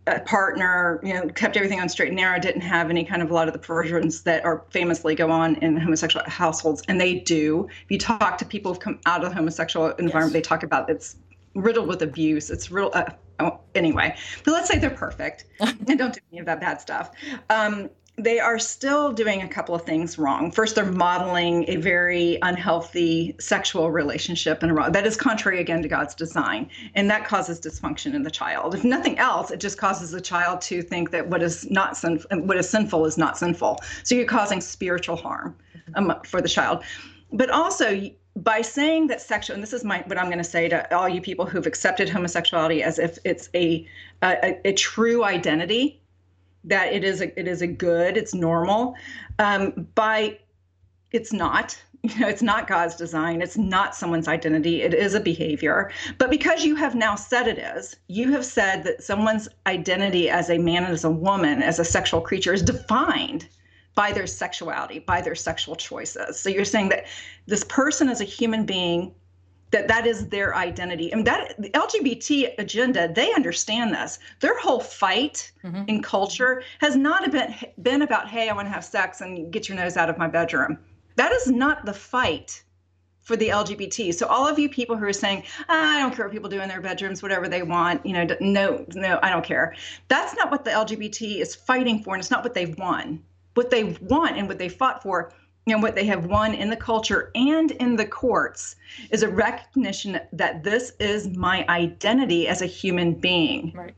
[0.08, 3.32] uh, partner, you know, kept everything on straight and narrow, didn't have any kind of
[3.32, 7.16] a lot of the perversions that are famously go on in homosexual households, and they
[7.16, 7.68] do.
[7.84, 10.34] If you talk to people who've come out of the homosexual environment, yes.
[10.34, 11.16] they talk about it's
[11.56, 12.52] riddled with abuse.
[12.52, 12.92] It's real.
[12.94, 13.10] Uh,
[13.40, 17.12] oh, anyway, but let's say they're perfect and don't do any of that bad stuff.
[17.50, 20.50] Um, they are still doing a couple of things wrong.
[20.50, 24.90] First, they're modeling a very unhealthy sexual relationship in a row.
[24.90, 28.74] That is contrary again to God's design, and that causes dysfunction in the child.
[28.74, 32.24] If nothing else, it just causes the child to think that what is not sin-
[32.32, 33.80] what is sinful is not sinful.
[34.04, 35.56] So you're causing spiritual harm
[35.96, 36.84] um, for the child.
[37.34, 40.70] But also, by saying that sexual, and this is my what I'm going to say
[40.70, 43.86] to all you people who've accepted homosexuality as if it's a
[44.22, 46.02] a, a true identity
[46.66, 48.96] that it is a, it is a good, it's normal.
[49.40, 50.40] Um, by
[51.12, 51.82] it's not.
[52.06, 53.42] You know, it's not God's design.
[53.42, 54.84] It's not someone's identity.
[54.84, 55.90] It is a behavior.
[56.20, 60.52] But because you have now said it is, you have said that someone's identity as
[60.52, 63.48] a man and as a woman, as a sexual creature, is defined
[63.96, 66.40] by their sexuality, by their sexual choices.
[66.40, 67.06] So you're saying that
[67.48, 69.12] this person is a human being
[69.76, 71.12] that that is their identity.
[71.12, 74.20] And that the lgbt agenda they understand this.
[74.40, 75.84] Their whole fight mm-hmm.
[75.88, 79.68] in culture has not been been about hey i want to have sex and get
[79.68, 80.80] your nose out of my bedroom.
[81.18, 82.64] That is not the fight
[83.22, 86.26] for the lgbt so all of you people who are saying ah, i don't care
[86.26, 89.44] what people do in their bedrooms whatever they want you know no no i don't
[89.44, 89.76] care.
[90.08, 93.22] That's not what the lgbt is fighting for and it's not what they've won.
[93.56, 95.34] What they want and what they fought for
[95.68, 98.76] and what they have won in the culture and in the courts
[99.10, 103.74] is a recognition that this is my identity as a human being.
[103.76, 103.96] Right.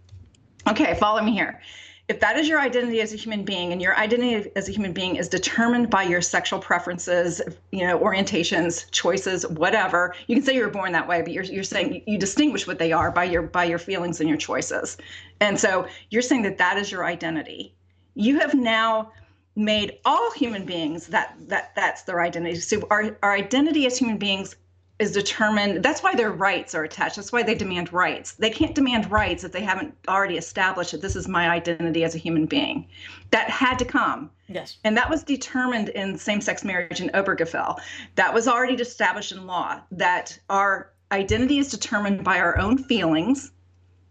[0.67, 1.61] Okay, follow me here.
[2.07, 4.93] If that is your identity as a human being, and your identity as a human
[4.93, 10.55] being is determined by your sexual preferences, you know, orientations, choices, whatever, you can say
[10.55, 13.25] you were born that way, but you're, you're saying you distinguish what they are by
[13.25, 14.97] your by your feelings and your choices.
[15.41, 17.75] And so you're saying that that is your identity.
[18.15, 19.11] You have now
[19.57, 22.59] made all human beings that that that's their identity.
[22.59, 24.55] So our, our identity as human beings
[24.99, 27.15] is determined that's why their rights are attached.
[27.15, 28.33] That's why they demand rights.
[28.33, 32.13] They can't demand rights if they haven't already established that this is my identity as
[32.13, 32.87] a human being.
[33.31, 34.29] That had to come.
[34.47, 34.77] Yes.
[34.83, 37.79] And that was determined in same-sex marriage in obergefell.
[38.15, 43.51] That was already established in law that our identity is determined by our own feelings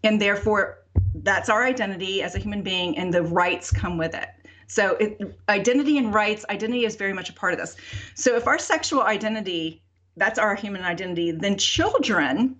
[0.03, 0.79] and therefore
[1.15, 4.29] that's our identity as a human being and the rights come with it
[4.67, 7.75] so it, identity and rights, identity is very much a part of this.
[8.15, 9.81] So if our sexual identity,
[10.17, 12.57] that's our human identity, then children,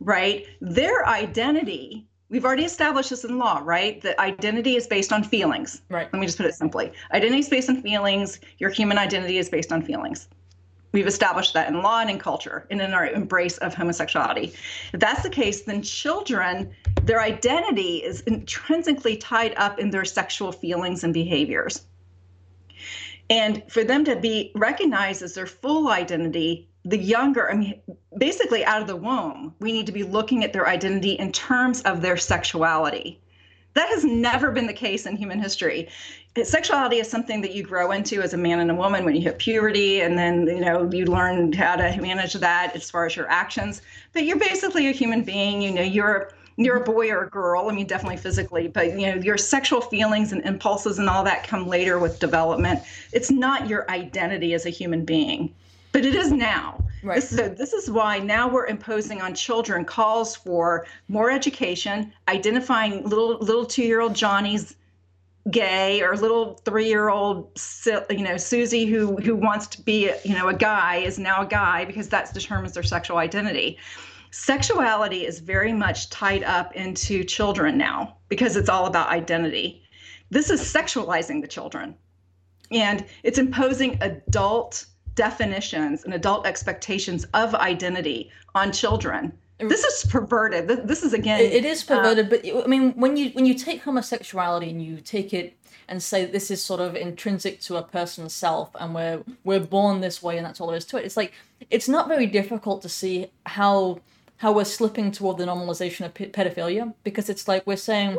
[0.00, 4.00] right, their identity, we've already established this in law, right?
[4.02, 5.82] That identity is based on feelings.
[5.90, 6.12] Right.
[6.12, 6.92] Let me just put it simply.
[7.12, 8.40] Identity is based on feelings.
[8.58, 10.28] Your human identity is based on feelings.
[10.92, 14.54] We've established that in law and in culture and in our embrace of homosexuality.
[14.92, 20.50] If that's the case, then children, their identity is intrinsically tied up in their sexual
[20.50, 21.84] feelings and behaviors.
[23.30, 27.80] And for them to be recognized as their full identity, the younger, I mean,
[28.16, 31.82] basically out of the womb, we need to be looking at their identity in terms
[31.82, 33.20] of their sexuality.
[33.74, 35.88] That has never been the case in human history.
[36.44, 39.22] Sexuality is something that you grow into as a man and a woman when you
[39.22, 43.16] hit puberty, and then you know you learn how to manage that as far as
[43.16, 43.82] your actions.
[44.12, 45.62] But you're basically a human being.
[45.62, 47.68] You know you're you're a boy or a girl.
[47.68, 51.46] I mean, definitely physically, but you know your sexual feelings and impulses and all that
[51.46, 52.80] come later with development.
[53.12, 55.54] It's not your identity as a human being,
[55.92, 56.84] but it is now.
[57.02, 57.22] Right.
[57.22, 63.38] So this is why now we're imposing on children calls for more education, identifying little
[63.38, 64.74] little two year old Johnny's
[65.50, 67.50] gay or little three year old
[68.10, 71.46] you know Susie who who wants to be you know a guy is now a
[71.46, 73.78] guy because that determines their sexual identity.
[74.30, 79.82] Sexuality is very much tied up into children now because it's all about identity.
[80.30, 81.94] This is sexualizing the children.
[82.70, 84.84] And it's imposing adult
[85.14, 90.68] definitions and adult expectations of identity on children this is perverted.
[90.86, 93.82] This is again it is perverted uh, but i mean when you when you take
[93.82, 95.56] homosexuality and you take it
[95.88, 100.00] and say this is sort of intrinsic to a person's self and we're we're born
[100.00, 101.32] this way and that's all there is to it it's like
[101.70, 103.98] it's not very difficult to see how
[104.36, 108.16] how we're slipping toward the normalization of pedophilia because it's like we're saying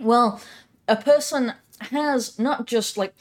[0.00, 0.40] well
[0.88, 3.14] a person has not just like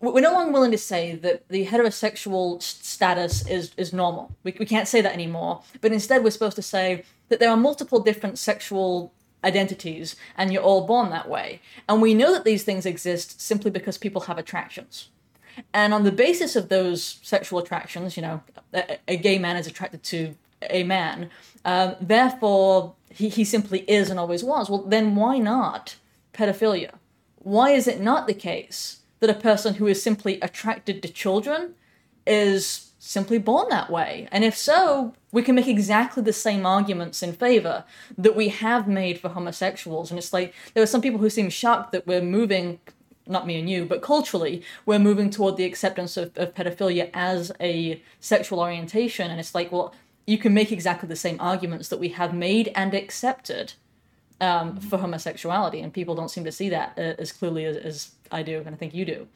[0.00, 4.34] we're no longer willing to say that the heterosexual status is is normal.
[4.44, 5.62] We, we can't say that anymore.
[5.80, 9.12] But instead, we're supposed to say that there are multiple different sexual
[9.44, 11.60] identities, and you're all born that way.
[11.88, 15.08] And we know that these things exist simply because people have attractions.
[15.72, 18.42] And on the basis of those sexual attractions, you know,
[18.74, 21.30] a, a gay man is attracted to a man.
[21.64, 24.68] Um, therefore, he, he simply is and always was.
[24.68, 25.96] Well, then why not
[26.34, 26.92] pedophilia?
[27.46, 31.76] Why is it not the case that a person who is simply attracted to children
[32.26, 34.26] is simply born that way?
[34.32, 37.84] And if so, we can make exactly the same arguments in favor
[38.18, 40.10] that we have made for homosexuals.
[40.10, 42.80] And it's like there are some people who seem shocked that we're moving,
[43.28, 47.52] not me and you, but culturally, we're moving toward the acceptance of, of pedophilia as
[47.60, 49.30] a sexual orientation.
[49.30, 49.94] And it's like, well,
[50.26, 53.74] you can make exactly the same arguments that we have made and accepted
[54.40, 58.10] um, for homosexuality, and people don't seem to see that uh, as clearly as, as
[58.30, 59.26] I do, and I think you do.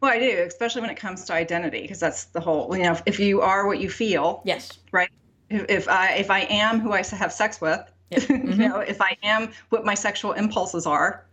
[0.00, 2.74] Well, I do, especially when it comes to identity, because that's the whole.
[2.76, 5.10] You know, if, if, you are what you feel, yes, right.
[5.48, 8.22] If, if I if I am who I have sex with, yep.
[8.22, 8.60] mm-hmm.
[8.60, 11.26] you know, if I am what my sexual impulses are,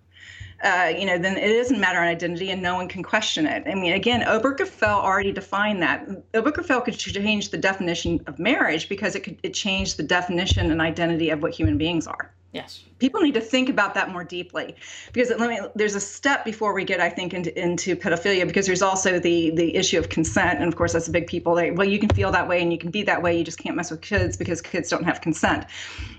[0.64, 3.64] uh, you know, then it doesn't matter on identity and no one can question it.
[3.68, 6.08] I mean, again, Obergefell already defined that.
[6.34, 10.82] Obergefell could change the definition of marriage because it could it changed the definition and
[10.82, 12.34] identity of what human beings are.
[12.58, 12.84] Yes.
[12.98, 14.76] People need to think about that more deeply
[15.14, 18.66] because let me there's a step before we get I think into, into pedophilia because
[18.66, 21.70] there's also the the issue of consent and of course that's a big people they
[21.70, 23.76] well you can feel that way and you can be that way you just can't
[23.76, 25.66] mess with kids because kids don't have consent.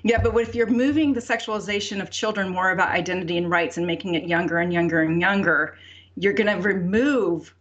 [0.05, 3.85] Yeah, but if you're moving the sexualization of children more about identity and rights and
[3.85, 5.77] making it younger and younger and younger,
[6.15, 7.55] you're going to remove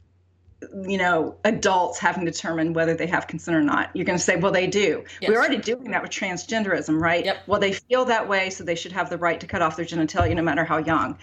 [0.87, 3.91] you know, adults having to determine whether they have consent or not.
[3.93, 5.03] You're going to say, well, they do.
[5.21, 5.29] Yes.
[5.29, 7.23] We're already doing that with transgenderism, right?
[7.23, 7.43] Yep.
[7.47, 9.85] Well, they feel that way, so they should have the right to cut off their
[9.85, 11.17] genitalia no matter how young.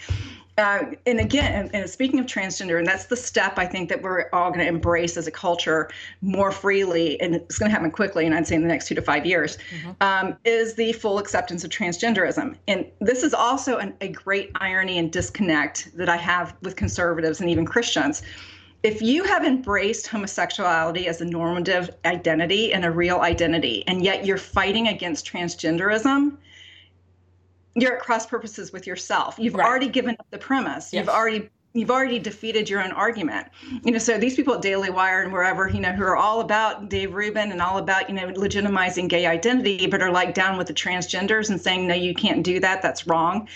[0.56, 4.00] Uh, and again, and, and, speaking of transgender, and that's the step I think that
[4.00, 5.90] we're all going to embrace as a culture
[6.22, 8.94] more freely, and it's going to happen quickly, and I'd say in the next two
[8.94, 9.90] to five years, mm-hmm.
[10.00, 12.54] um, is the full acceptance of transgenderism.
[12.68, 17.40] And this is also an, a great irony and disconnect that I have with conservatives
[17.40, 18.22] and even Christians
[18.84, 24.26] if you have embraced homosexuality as a normative identity and a real identity, and yet
[24.26, 26.36] you're fighting against transgenderism,
[27.74, 29.36] you're at cross purposes with yourself.
[29.38, 29.66] You've right.
[29.66, 30.92] already given up the premise.
[30.92, 31.00] Yes.
[31.00, 33.48] You've already you've already defeated your own argument.
[33.82, 36.40] You know, so these people at Daily Wire and wherever, you know, who are all
[36.40, 40.56] about Dave Rubin and all about, you know, legitimizing gay identity, but are like down
[40.56, 42.80] with the transgenders and saying, no, you can't do that.
[42.80, 43.48] That's wrong.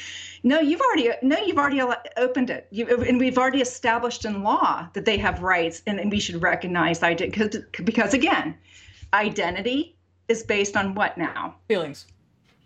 [0.42, 1.80] No, you've already no, you've already
[2.16, 6.10] opened it, you, and we've already established in law that they have rights, and, and
[6.10, 8.56] we should recognize identity because because again,
[9.12, 9.96] identity
[10.28, 11.56] is based on what now?
[11.66, 12.06] Feelings.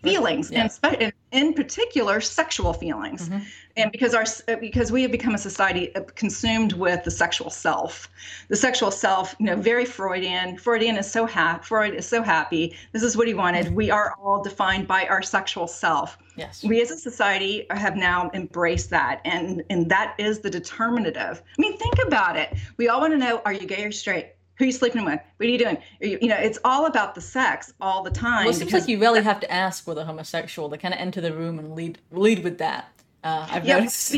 [0.02, 0.68] Feelings, yeah.
[0.82, 3.28] and in particular, sexual feelings.
[3.28, 3.44] Mm-hmm.
[3.76, 7.50] And because our uh, because we have become a society uh, consumed with the sexual
[7.50, 8.08] self,
[8.48, 10.58] the sexual self, you know, very Freudian.
[10.58, 11.64] Freudian is so happy.
[11.64, 12.76] Freud is so happy.
[12.92, 13.74] This is what he wanted.
[13.74, 16.18] We are all defined by our sexual self.
[16.36, 16.62] Yes.
[16.62, 21.42] We as a society have now embraced that, and and that is the determinative.
[21.58, 22.54] I mean, think about it.
[22.76, 24.34] We all want to know: Are you gay or straight?
[24.58, 25.18] Who are you sleeping with?
[25.38, 25.76] What are you doing?
[25.76, 28.44] Are you, you, know, it's all about the sex all the time.
[28.44, 30.68] Well, it seems like you really have to ask whether homosexual.
[30.68, 32.88] They kind of enter the room and lead lead with that.
[33.24, 34.16] Uh, I've yeah, noticed.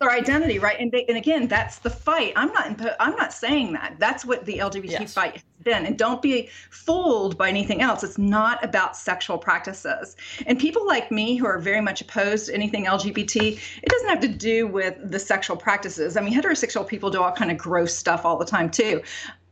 [0.00, 0.76] their identity, right?
[0.80, 2.32] And they, and again, that's the fight.
[2.36, 3.96] I'm not I'm not saying that.
[3.98, 5.14] That's what the LGBT yes.
[5.14, 5.84] fight has been.
[5.84, 8.02] And don't be fooled by anything else.
[8.02, 10.16] It's not about sexual practices.
[10.46, 14.20] And people like me who are very much opposed to anything LGBT, it doesn't have
[14.20, 16.16] to do with the sexual practices.
[16.16, 19.02] I mean, heterosexual people do all kind of gross stuff all the time too.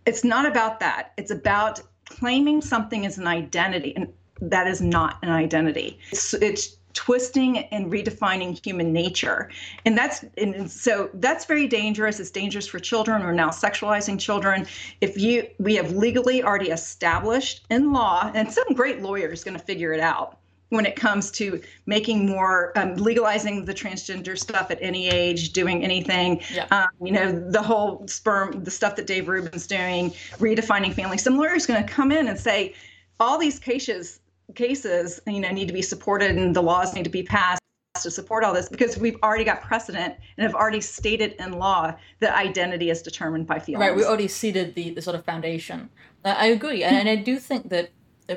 [0.07, 1.13] It's not about that.
[1.19, 5.99] It's about claiming something as an identity and that is not an identity.
[6.11, 9.51] It's, it's twisting and redefining human nature.
[9.85, 12.21] And that's and so that's very dangerous.
[12.21, 13.23] It's dangerous for children.
[13.23, 14.67] We're now sexualizing children.
[15.01, 19.59] If you we have legally already established in law and some great lawyer is going
[19.59, 20.39] to figure it out
[20.71, 25.85] when it comes to making more um, legalizing the transgender stuff at any age doing
[25.85, 26.41] anything.
[26.53, 26.67] Yeah.
[26.71, 31.37] um, you know the whole sperm the stuff that dave rubin's doing redefining family some
[31.37, 32.75] lawyer is going to come in and say
[33.21, 34.21] all these cases
[34.55, 37.61] cases, you know, need to be supported and the laws need to be passed
[38.03, 41.95] to support all this because we've already got precedent and have already stated in law
[42.19, 43.81] that identity is determined by feelings.
[43.81, 45.89] Right, we already seeded the, the sort of foundation.
[46.25, 47.91] Uh, I agree, and, and, I do think that,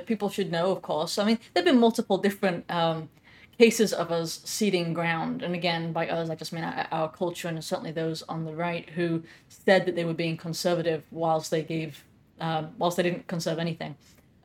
[0.06, 1.18] people should know, of course.
[1.18, 3.10] I mean, there have been multiple different um,
[3.58, 7.48] cases of us ceding ground, and again, by us, I just mean our, our, culture
[7.48, 11.64] and certainly those on the right who said that they were being conservative whilst they
[11.64, 12.04] gave,
[12.42, 13.96] um, whilst they didn't conserve anything.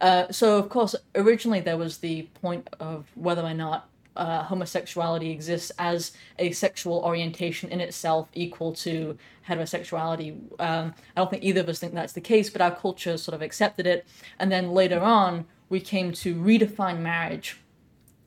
[0.03, 5.31] Uh, so, of course, originally there was the point of whether or not uh, homosexuality
[5.31, 9.17] exists as a sexual orientation in itself equal to
[9.49, 10.37] heterosexuality.
[10.61, 13.35] Um, I don't think either of us think that's the case, but our culture sort
[13.35, 14.05] of accepted it.
[14.41, 17.61] And then later on, we came to redefine marriage,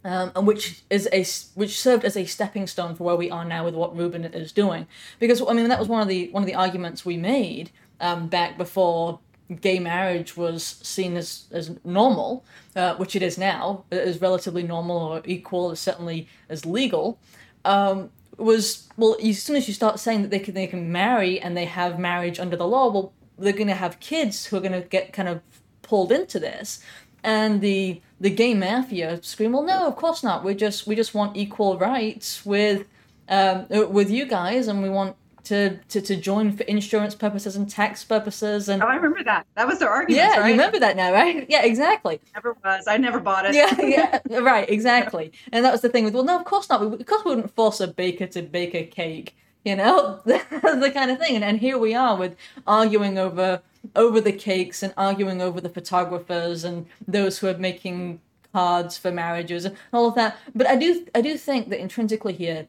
[0.06, 1.26] um, and which is a
[1.60, 4.52] which served as a stepping stone for where we are now with what Rubin is
[4.52, 4.88] doing.
[5.20, 8.28] Because I mean, that was one of the one of the arguments we made um,
[8.28, 9.20] back before
[9.62, 12.44] gay marriage was seen as, as normal,
[12.76, 17.20] uh, which it is now, as relatively normal or equal, as certainly as legal,
[17.64, 21.40] um, was well, as soon as you start saying that they can they can marry
[21.40, 24.62] and they have marriage under the law, well, they're going to have kids who are
[24.62, 25.42] going to get kind of
[25.82, 26.82] pulled into this.
[27.24, 30.44] and the the gay mafia scream, "Well, no, of course not.
[30.44, 32.86] We just we just want equal rights with
[33.28, 35.16] um, with you guys, and we want
[35.46, 38.70] to, to, to join for insurance purposes and tax purposes.
[38.70, 39.46] And oh, I remember that.
[39.56, 40.18] That was their argument.
[40.18, 40.48] Yeah, right?
[40.48, 41.46] you remember that now, right?
[41.56, 42.20] Yeah, exactly.
[42.34, 42.88] Never was.
[42.88, 43.56] I never bought it.
[43.56, 43.80] Yeah,
[44.30, 45.32] yeah, right, exactly.
[45.52, 46.82] And that was the thing with well, no, of course not.
[46.82, 49.36] We, of course, we wouldn't force a baker to bake a cake.
[49.64, 51.36] You know, the kind of thing.
[51.36, 52.36] And and here we are with
[52.68, 53.62] arguing over
[53.96, 58.20] over the cakes and arguing over the photographers and those who are making
[58.54, 60.38] cards for marriages and all of that.
[60.56, 62.68] But I do I do think that intrinsically here,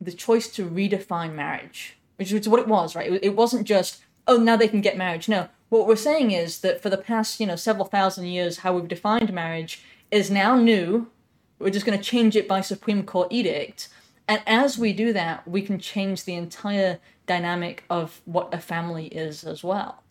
[0.00, 3.12] the choice to redefine marriage which is what it was, right?
[3.22, 5.28] It, wasn't just oh now they can get married.
[5.28, 8.74] No, what we're saying is that for the past you know several thousand years, how
[8.74, 11.08] we've defined marriage is now new.
[11.58, 13.88] We're just going to change it by Supreme Court edict,
[14.28, 19.06] and as we do that, we can change the entire dynamic of what a family
[19.06, 20.03] is as well.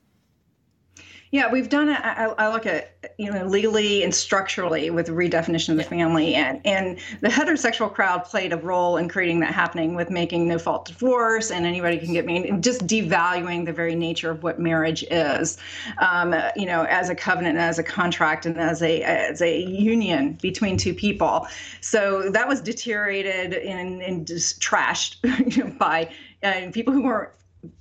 [1.34, 2.00] Yeah, we've done it.
[2.00, 6.62] I, I, look at you know legally and structurally with redefinition of the family, and
[6.64, 10.86] and the heterosexual crowd played a role in creating that happening with making no fault
[10.86, 15.58] divorce and anybody can get married, just devaluing the very nature of what marriage is,
[15.98, 20.34] um, you know, as a covenant, as a contract, and as a as a union
[20.34, 21.48] between two people.
[21.82, 26.14] So that was deteriorated and, and just trashed by
[26.44, 27.32] uh, people who weren't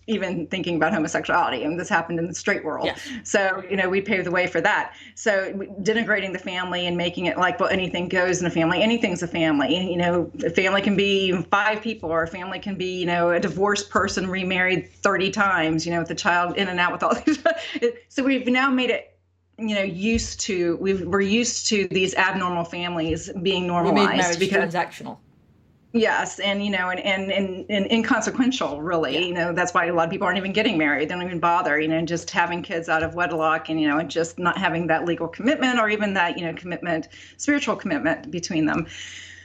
[0.06, 2.86] even thinking about homosexuality and this happened in the straight world.
[2.86, 2.96] Yeah.
[3.24, 4.94] so you know we paved the way for that.
[5.14, 5.52] So
[5.82, 8.82] denigrating the family and making it like well anything goes in a family.
[8.82, 9.90] Anything's a family.
[9.90, 13.30] You know a family can be five people or a family can be you know
[13.30, 17.02] a divorced person remarried 30 times you know with the child in and out with
[17.02, 17.42] all these
[18.08, 19.18] so we've now made it
[19.58, 24.72] you know used to we are used to these abnormal families being normalized we because
[24.74, 25.18] transactional
[25.95, 29.12] Yes, and you know, and, and and and inconsequential, really.
[29.14, 29.20] Yeah.
[29.20, 31.09] You know, that's why a lot of people aren't even getting married.
[31.09, 31.78] They don't even bother.
[31.78, 34.86] You know, just having kids out of wedlock, and you know, and just not having
[34.86, 38.86] that legal commitment or even that you know commitment, spiritual commitment between them.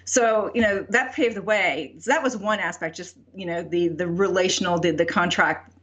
[0.06, 1.96] So you know that paved the way.
[2.00, 2.96] So that was one aspect.
[2.96, 5.74] Just you know the the relational, the the contract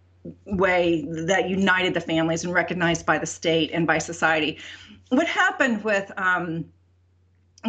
[0.46, 4.58] way that united the families and recognized by the state and by society.
[5.10, 6.64] What happened with um,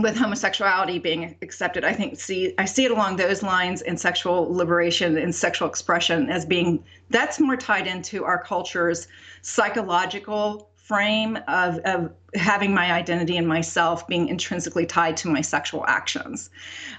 [0.01, 4.53] with homosexuality being accepted i think see i see it along those lines in sexual
[4.53, 9.07] liberation and sexual expression as being that's more tied into our culture's
[9.41, 15.83] psychological frame of, of having my identity and myself being intrinsically tied to my sexual
[15.87, 16.51] actions.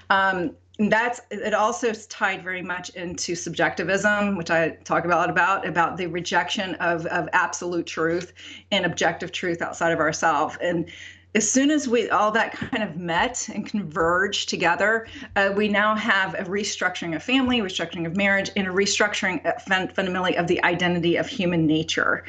[0.09, 5.27] Um, that's it also is tied very much into subjectivism which i talk a lot
[5.27, 8.31] about about the rejection of, of absolute truth
[8.71, 10.87] and objective truth outside of ourselves and
[11.35, 15.95] as soon as we all that kind of met and converged together, uh, we now
[15.95, 20.47] have a restructuring of family, restructuring of marriage, and a restructuring uh, fun- fundamentally of
[20.47, 22.25] the identity of human nature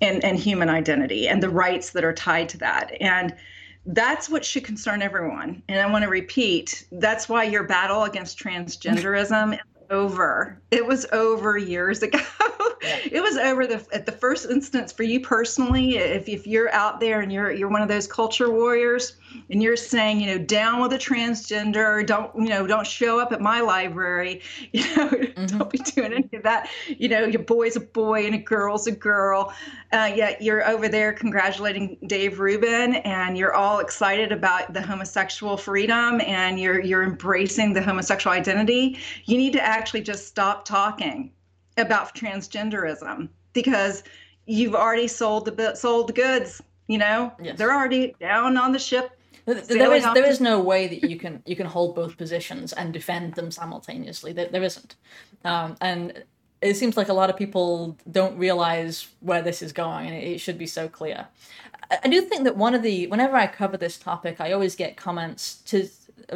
[0.00, 2.92] and, and human identity and the rights that are tied to that.
[3.00, 3.34] And
[3.86, 5.62] that's what should concern everyone.
[5.68, 9.58] And I want to repeat that's why your battle against transgenderism
[9.94, 10.60] over.
[10.70, 12.18] It was over years ago.
[12.18, 12.98] Yeah.
[13.10, 15.96] It was over the at the first instance for you personally.
[15.96, 19.14] If, if you're out there and you're you're one of those culture warriors
[19.50, 23.32] and you're saying, you know, down with a transgender, don't you know, don't show up
[23.32, 25.58] at my library, you know, mm-hmm.
[25.58, 26.68] don't be doing any of that.
[26.86, 29.52] You know, your boy's a boy and a girl's a girl.
[29.92, 35.56] Uh, yet you're over there congratulating Dave Rubin and you're all excited about the homosexual
[35.56, 38.98] freedom and you're you're embracing the homosexual identity.
[39.24, 41.32] You need to actually just stop talking
[41.76, 44.02] about transgenderism because
[44.46, 46.62] you've already sold the sold the goods.
[46.86, 47.56] You know, yes.
[47.56, 49.18] they're already down on the ship.
[49.46, 52.92] There is there is no way that you can you can hold both positions and
[52.92, 54.32] defend them simultaneously.
[54.32, 54.96] There, there isn't,
[55.44, 56.24] um, and
[56.62, 60.40] it seems like a lot of people don't realize where this is going, and it
[60.40, 61.26] should be so clear.
[62.02, 64.96] I do think that one of the whenever I cover this topic, I always get
[64.96, 65.88] comments to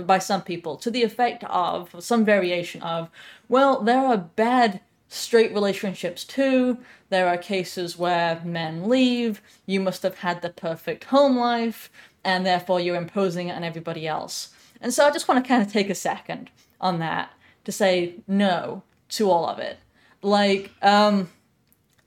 [0.04, 3.08] by some people to the effect of some variation of,
[3.48, 6.78] well, there are bad straight relationships too.
[7.08, 11.90] There are cases where men leave, you must have had the perfect home life,
[12.28, 14.50] and therefore you're imposing it on everybody else.
[14.82, 17.30] And so I just want to kind of take a second on that
[17.64, 18.82] to say no
[19.16, 19.78] to all of it.
[20.20, 21.30] Like, um,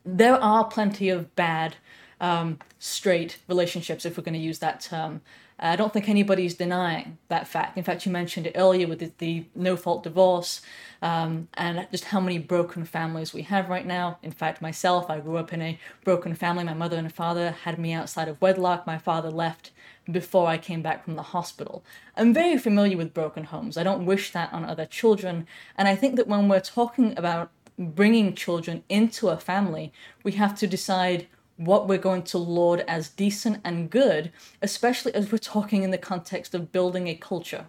[0.06, 1.76] there are plenty of bad
[2.20, 5.22] um, straight relationships, if we're going to use that term.
[5.62, 7.78] I don't think anybody's denying that fact.
[7.78, 10.62] In fact, you mentioned it earlier with the, the no fault divorce
[11.02, 14.18] um, and just how many broken families we have right now.
[14.24, 16.64] In fact, myself, I grew up in a broken family.
[16.64, 18.88] My mother and father had me outside of wedlock.
[18.88, 19.72] My father left
[20.10, 21.84] before I came back from the hospital.
[22.18, 23.78] I'm very familiar with broken homes.
[23.78, 25.46] I don't wish that on other children.
[25.78, 29.94] And I think that when we're talking about bringing children into a family,
[30.24, 31.28] we have to decide
[31.66, 34.32] what we're going to laud as decent and good,
[34.62, 37.66] especially as we're talking in the context of building a culture.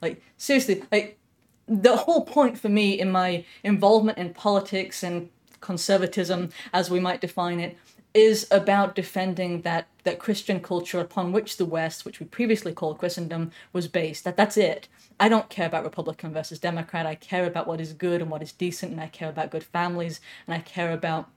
[0.00, 1.18] Like, seriously, like,
[1.66, 5.30] the whole point for me in my involvement in politics and
[5.60, 7.78] conservatism, as we might define it,
[8.12, 12.98] is about defending that that Christian culture upon which the West, which we previously called
[12.98, 14.24] Christendom, was based.
[14.24, 14.88] That that's it.
[15.18, 17.06] I don't care about Republican versus Democrat.
[17.06, 19.64] I care about what is good and what is decent, and I care about good
[19.64, 21.28] families, and I care about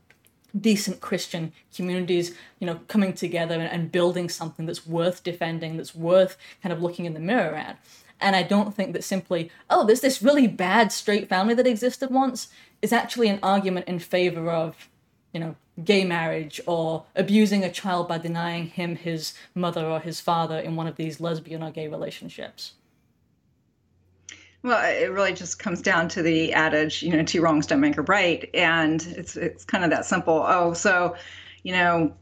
[0.59, 5.95] decent Christian communities, you know, coming together and, and building something that's worth defending, that's
[5.95, 7.79] worth kind of looking in the mirror at.
[8.19, 12.09] And I don't think that simply, oh, there's this really bad straight family that existed
[12.09, 12.47] once,
[12.81, 14.89] is actually an argument in favor of,
[15.33, 20.19] you know, gay marriage or abusing a child by denying him his mother or his
[20.19, 22.73] father in one of these lesbian or gay relationships.
[24.63, 27.97] Well, it really just comes down to the adage, you know, two wrongs don't make
[27.97, 30.43] a right, and it's it's kind of that simple.
[30.47, 31.15] Oh, so,
[31.63, 32.13] you know,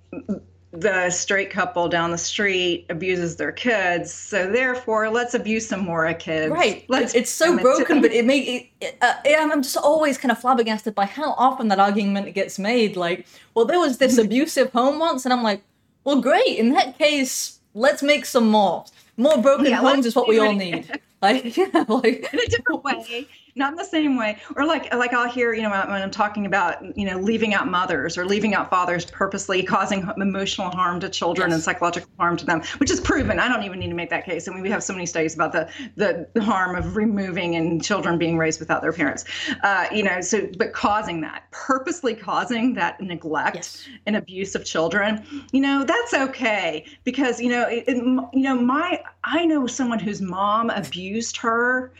[0.71, 6.13] the straight couple down the street abuses their kids, so therefore let's abuse some more
[6.13, 6.51] kids.
[6.51, 6.85] Right.
[6.89, 8.71] Let's it's so broken, but it may.
[8.81, 12.97] It, uh, I'm just always kind of flabbergasted by how often that argument gets made.
[12.97, 15.63] Like, well, there was this abusive home once, and I'm like,
[16.03, 16.57] well, great.
[16.57, 18.85] In that case, let's make some more.
[19.17, 20.99] More broken yeah, homes is what we all need.
[21.43, 24.37] Like, yeah, like in a different way not in the same way.
[24.55, 27.69] Or like like I'll hear, you know, when I'm talking about, you know, leaving out
[27.69, 31.55] mothers or leaving out fathers purposely causing emotional harm to children yes.
[31.55, 33.39] and psychological harm to them, which is proven.
[33.39, 34.47] I don't even need to make that case.
[34.47, 38.17] I mean, we have so many studies about the the harm of removing and children
[38.17, 39.23] being raised without their parents.
[39.63, 43.87] Uh, you know, so but causing that, purposely causing that neglect yes.
[44.05, 48.55] and abuse of children, you know, that's okay because you know, it, it, you know,
[48.55, 51.93] my I know someone whose mom abused her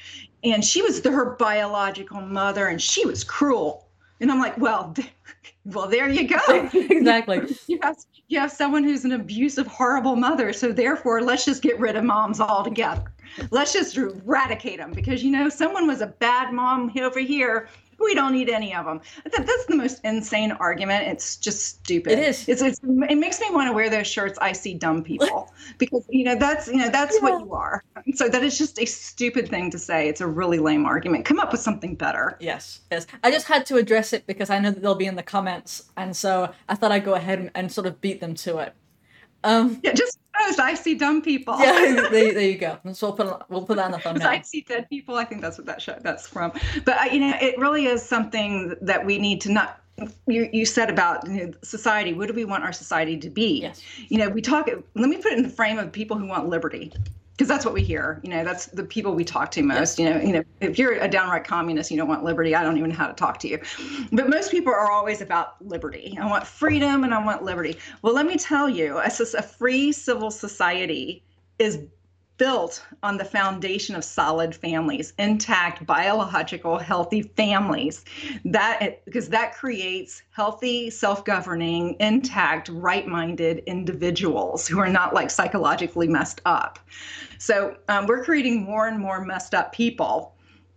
[0.46, 3.88] and she was her biological mother and she was cruel.
[4.22, 4.94] And i'm like well
[5.66, 6.70] well there you go.
[6.74, 7.42] Exactly.
[7.68, 11.80] You have you have someone who's an abusive horrible mother so therefore let's just get
[11.80, 13.12] rid of moms altogether.
[13.52, 17.68] Let's just eradicate them because you know someone was a bad mom over here
[18.00, 19.02] we don't need any of them.
[19.24, 21.08] That's the most insane argument.
[21.08, 22.14] It's just stupid.
[22.14, 22.48] It is.
[22.48, 24.38] It's, it's it makes me want to wear those shirts.
[24.42, 27.30] I see dumb people because you know that's you know that's yeah.
[27.30, 27.84] what you are.
[28.16, 30.08] So that is just a stupid thing to say.
[30.08, 31.26] It's a really lame argument.
[31.26, 32.38] Come up with something better.
[32.40, 33.08] Yes, yes.
[33.24, 35.84] I just had to address it because I know that they'll be in the comments,
[35.98, 38.74] and so I thought I'd go ahead and, and sort of beat them to it.
[39.46, 40.20] Um, yeah, just
[40.60, 41.58] I see dumb people.
[41.60, 42.78] Yeah, there, there you go.
[42.94, 44.28] So we'll put we'll put that on the thumbnail.
[44.28, 45.16] I see dead people.
[45.16, 46.52] I think that's what that show that's from.
[46.84, 49.82] But uh, you know, it really is something that we need to not.
[50.28, 52.14] You, you said about you know, society.
[52.14, 53.62] What do we want our society to be?
[53.62, 53.82] Yes.
[54.10, 54.68] You know, we talk.
[54.68, 56.92] Let me put it in the frame of people who want liberty
[57.36, 58.22] because that's what we hear.
[58.24, 60.00] You know, that's the people we talk to most.
[60.00, 62.56] You know, you know, if you're a downright communist, you don't want liberty.
[62.56, 63.60] I don't even know how to talk to you.
[64.14, 66.18] But most people are always about liberty.
[66.20, 67.78] I want freedom and I want liberty.
[68.02, 71.24] Well, let me tell you, a, a free civil society
[71.60, 71.80] is
[72.38, 78.04] built on the foundation of solid families, intact, biological, healthy families.
[78.44, 86.42] That because that creates healthy, self-governing, intact, right-minded individuals who are not like psychologically messed
[86.46, 86.80] up.
[87.38, 90.34] So um, we're creating more and more messed up people.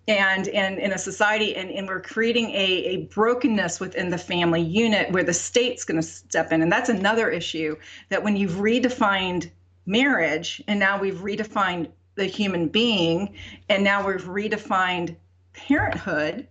[0.06, 5.12] And, in a society, and, and we're creating a, a brokenness within the family unit
[5.12, 6.62] where the state's going to step in.
[6.62, 7.76] And that's another issue
[8.08, 9.50] that when you've redefined
[9.88, 13.34] marriage and now we've redefined the human being
[13.68, 15.16] and now we've redefined
[15.54, 16.46] parenthood.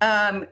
[0.00, 0.46] Um,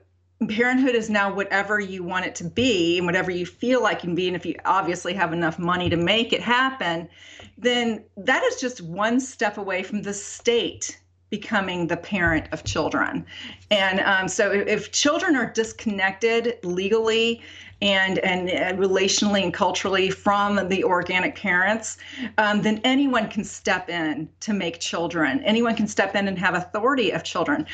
[0.49, 4.09] parenthood is now whatever you want it to be and whatever you feel like you
[4.09, 7.09] can be and if you obviously have enough money to make it happen
[7.57, 11.01] then that is just one step away from the state
[11.37, 13.25] becoming the parent of children
[13.71, 17.43] and um, so if, if children are disconnected legally
[17.83, 21.99] and, and, and relationally and culturally from the organic parents,
[22.39, 25.43] um, then anyone can step in to make children.
[25.45, 27.67] Anyone can step in and have authority of children.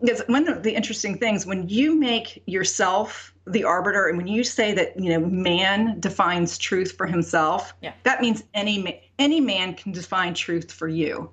[0.00, 4.44] Because one of the interesting things, when you make yourself the arbiter and when you
[4.44, 7.94] say that you know man defines truth for himself yeah.
[8.02, 11.30] that means any any man can define truth for you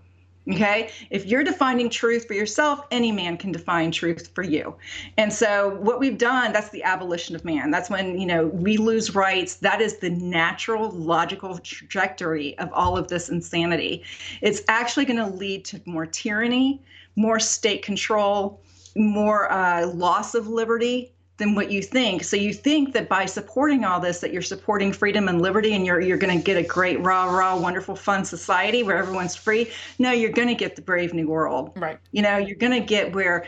[0.52, 0.92] Okay.
[1.10, 4.76] If you're defining truth for yourself, any man can define truth for you.
[5.18, 7.72] And so what we've done, that's the abolition of man.
[7.72, 9.56] That's when, you know, we lose rights.
[9.56, 14.04] That is the natural, logical trajectory of all of this insanity.
[14.42, 16.80] It's actually going to lead to more tyranny,
[17.16, 18.62] more state control,
[18.96, 22.24] more uh, loss of liberty, than what you think.
[22.24, 25.86] So you think that by supporting all this, that you're supporting freedom and liberty, and
[25.86, 29.72] you're you're going to get a great rah rah wonderful fun society where everyone's free.
[30.00, 31.72] No, you're going to get the brave new world.
[31.76, 32.00] Right.
[32.12, 33.46] You know, you're going to get where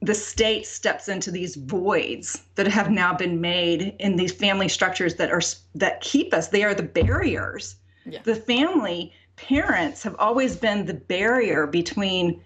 [0.00, 5.16] the state steps into these voids that have now been made in these family structures
[5.16, 5.42] that are
[5.74, 7.76] that keep us they are the barriers
[8.06, 8.20] yeah.
[8.22, 12.40] the family parents have always been the barrier between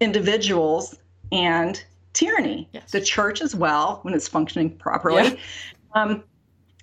[0.00, 0.96] individuals
[1.30, 2.90] and tyranny yes.
[2.90, 5.34] the church as well when it's functioning properly yeah.
[5.94, 6.24] um,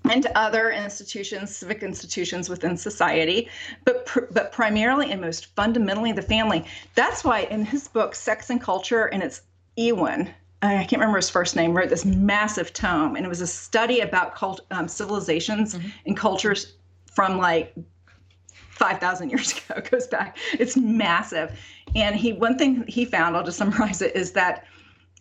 [0.09, 3.49] and other institutions, civic institutions within society,
[3.83, 6.65] but pr- but primarily and most fundamentally the family.
[6.95, 9.41] That's why in his book Sex and Culture, and it's
[9.77, 13.47] Unwin, I can't remember his first name, wrote this massive tome, and it was a
[13.47, 15.87] study about cult, um, civilizations mm-hmm.
[16.05, 16.73] and cultures
[17.13, 17.73] from like
[18.71, 19.75] 5,000 years ago.
[19.77, 20.37] It goes back.
[20.53, 21.57] It's massive.
[21.95, 24.65] And he one thing he found, I'll just summarize it, is that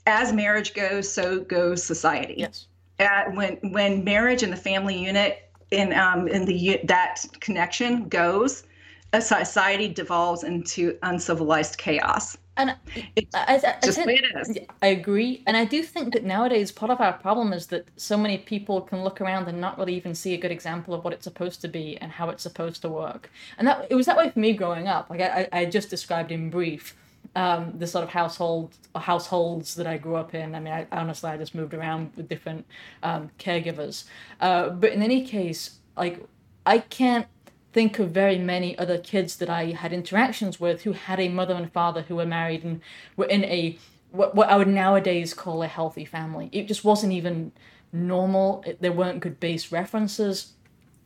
[0.08, 2.34] as marriage goes, so goes society.
[2.38, 2.66] Yes.
[2.98, 8.64] At, when when marriage and the family unit in um, in the that connection goes,
[9.12, 12.36] a society devolves into uncivilized chaos.
[12.56, 12.74] And
[13.14, 14.58] it's I, I, just I, the way it is.
[14.82, 18.16] I agree, and I do think that nowadays part of our problem is that so
[18.16, 21.12] many people can look around and not really even see a good example of what
[21.12, 23.30] it's supposed to be and how it's supposed to work.
[23.58, 25.08] And that it was that way for me growing up.
[25.08, 26.96] Like I, I just described in brief
[27.36, 30.54] um, the sort of household households that I grew up in.
[30.54, 32.66] I mean, I, honestly, I just moved around with different
[33.02, 34.04] um, caregivers.
[34.40, 36.24] Uh, but in any case, like
[36.66, 37.26] I can't
[37.72, 41.54] think of very many other kids that I had interactions with who had a mother
[41.54, 42.80] and father who were married and
[43.16, 43.78] were in a
[44.10, 46.48] what, what I would nowadays call a healthy family.
[46.52, 47.52] It just wasn't even
[47.92, 48.62] normal.
[48.66, 50.52] It, there weren't good base references.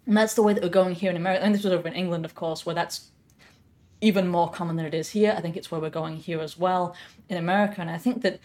[0.06, 1.44] And that's the way that we're going here in America.
[1.44, 3.11] And this was over in England, of course, where that's
[4.02, 5.34] even more common than it is here.
[5.34, 6.94] I think it's where we're going here as well
[7.28, 7.80] in America.
[7.80, 8.40] And I think that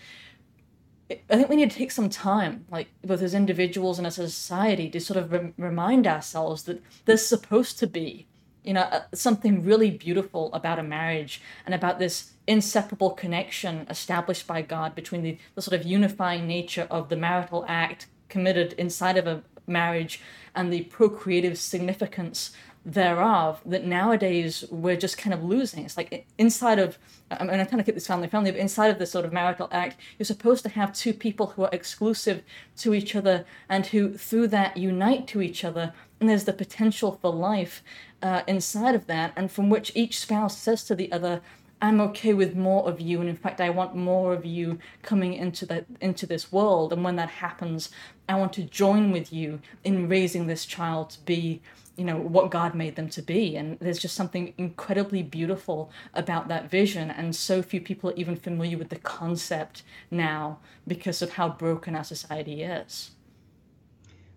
[1.09, 4.29] I think we need to take some time, like both as individuals and as a
[4.29, 8.27] society, to sort of re- remind ourselves that there's supposed to be,
[8.63, 14.61] you know, something really beautiful about a marriage and about this inseparable connection established by
[14.61, 19.27] God between the, the sort of unifying nature of the marital act committed inside of
[19.27, 20.21] a marriage
[20.55, 22.51] and the procreative significance
[22.87, 25.83] thereof that nowadays we're just kind of losing.
[25.83, 26.97] It's like inside of,
[27.29, 29.33] I mean, I'm trying to keep this family family, but inside of this sort of
[29.33, 32.43] marital act, you're supposed to have two people who are exclusive
[32.77, 35.93] to each other and who through that unite to each other.
[36.21, 37.83] And there's the potential for life
[38.21, 41.41] uh, inside of that, and from which each spouse says to the other,
[41.81, 45.33] I'm okay with more of you, and in fact, I want more of you coming
[45.33, 46.91] into that into this world.
[46.91, 47.91] And when that happens,
[48.27, 51.61] I want to join with you in raising this child to be
[51.97, 53.55] you know what god made them to be.
[53.55, 57.11] And there's just something incredibly beautiful about that vision.
[57.11, 61.95] And so few people are even familiar with the concept now because of how broken
[61.95, 63.11] our society is.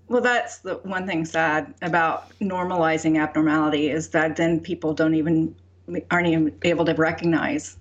[0.08, 5.54] Well that's the one thing sad about normalizing abnormality is that then people don't even
[6.10, 7.76] aren't even able to recognize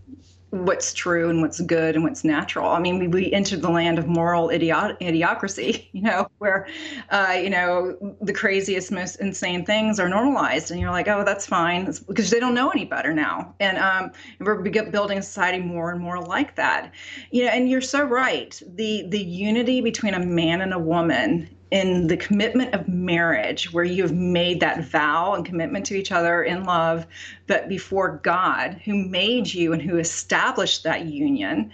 [0.51, 2.69] what's true and what's good and what's natural.
[2.69, 6.67] I mean, we, we entered the land of moral idiot, idiocracy, you know, where,
[7.09, 10.71] uh, you know, the craziest, most insane things are normalized.
[10.71, 11.87] And you're like, oh, that's fine.
[11.87, 13.53] It's because they don't know any better now.
[13.59, 16.93] And, um, we're building a society more and more like that.
[17.31, 18.59] You know, and you're so right.
[18.75, 23.83] The, the unity between a man and a woman in the commitment of marriage, where
[23.83, 27.05] you have made that vow and commitment to each other in love,
[27.47, 31.71] but before God, who made you and who established that union.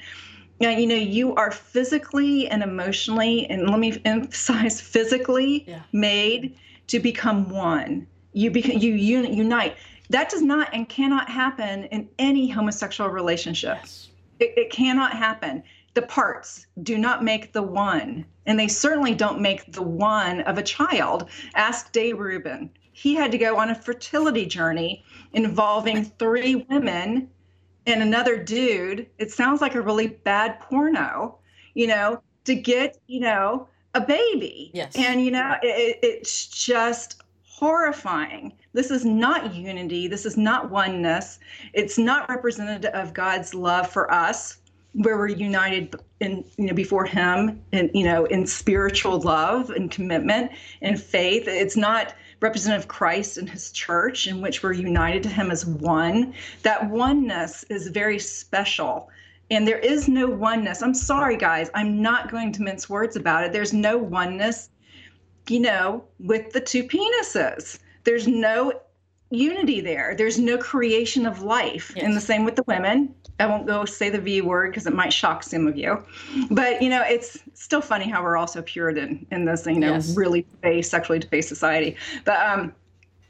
[0.59, 5.81] Now, you know, you are physically and emotionally, and let me emphasize physically yeah.
[5.91, 8.07] made to become one.
[8.33, 9.77] You become you unite.
[10.09, 13.77] That does not and cannot happen in any homosexual relationship.
[13.81, 14.09] Yes.
[14.39, 15.63] It, it cannot happen
[15.95, 20.57] the parts do not make the one, and they certainly don't make the one of
[20.57, 21.29] a child.
[21.55, 22.69] Ask Dave Rubin.
[22.91, 27.29] He had to go on a fertility journey involving three women
[27.85, 29.07] and another dude.
[29.17, 31.37] It sounds like a really bad porno,
[31.73, 34.71] you know, to get, you know, a baby.
[34.73, 34.95] Yes.
[34.95, 38.53] And, you know, it, it's just horrifying.
[38.73, 40.07] This is not unity.
[40.07, 41.39] This is not oneness.
[41.73, 44.57] It's not representative of God's love for us
[44.93, 49.91] where we're united in you know before him and you know in spiritual love and
[49.91, 50.51] commitment
[50.82, 51.47] and faith.
[51.47, 56.34] It's not representative christ and his church in which we're united to him as one.
[56.63, 59.09] That oneness is very special.
[59.51, 60.82] And there is no oneness.
[60.82, 61.70] I'm sorry guys.
[61.74, 63.53] I'm not going to mince words about it.
[63.53, 64.70] There's no oneness
[65.49, 67.80] you know with the two penises.
[68.03, 68.74] There's no
[69.32, 70.15] unity there.
[70.17, 71.91] There's no creation of life.
[71.95, 72.05] Yes.
[72.05, 73.13] And the same with the women.
[73.39, 76.03] I won't go say the V word because it might shock some of you.
[76.51, 79.93] But, you know, it's still funny how we're all so Puritan in this, you know,
[79.93, 80.15] yes.
[80.15, 81.97] really base, sexually debased society.
[82.23, 82.73] But um,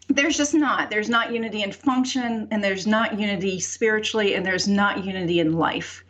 [0.08, 0.92] there's just not.
[0.92, 5.54] There's not unity in function, and there's not unity spiritually, and there's not unity in
[5.54, 6.04] life.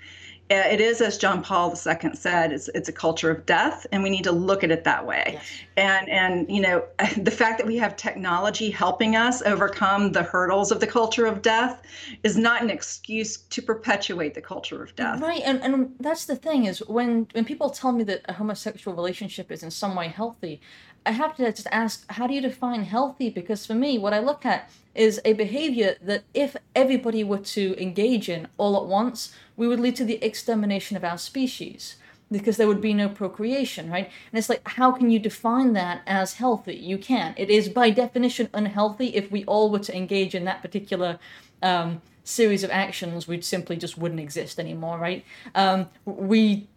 [0.49, 4.11] It is, as John Paul II said, it's, it's a culture of death, and we
[4.11, 5.23] need to look at it that way.
[5.33, 5.45] Yes.
[5.77, 6.83] And and you know,
[7.17, 11.41] the fact that we have technology helping us overcome the hurdles of the culture of
[11.41, 11.81] death
[12.23, 15.19] is not an excuse to perpetuate the culture of death.
[15.19, 18.95] Right, and and that's the thing is when when people tell me that a homosexual
[18.95, 20.61] relationship is in some way healthy,
[21.05, 23.29] I have to just ask, how do you define healthy?
[23.29, 27.75] Because for me, what I look at is a behavior that if everybody were to
[27.81, 31.97] engage in all at once, we would lead to the extermination of our species
[32.31, 34.05] because there would be no procreation, right?
[34.31, 36.75] And it's like, how can you define that as healthy?
[36.75, 37.37] You can't.
[37.37, 41.19] It is by definition unhealthy if we all were to engage in that particular
[41.61, 45.23] um, series of actions, we simply just wouldn't exist anymore, right?
[45.53, 46.67] Um, we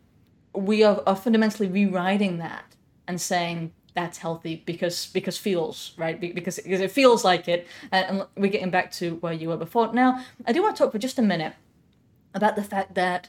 [0.55, 2.65] we are, are fundamentally rewriting that
[3.07, 8.25] and saying that's healthy because because feels right because because it feels like it and
[8.37, 10.99] we're getting back to where you were before now i do want to talk for
[10.99, 11.55] just a minute
[12.33, 13.29] about the fact that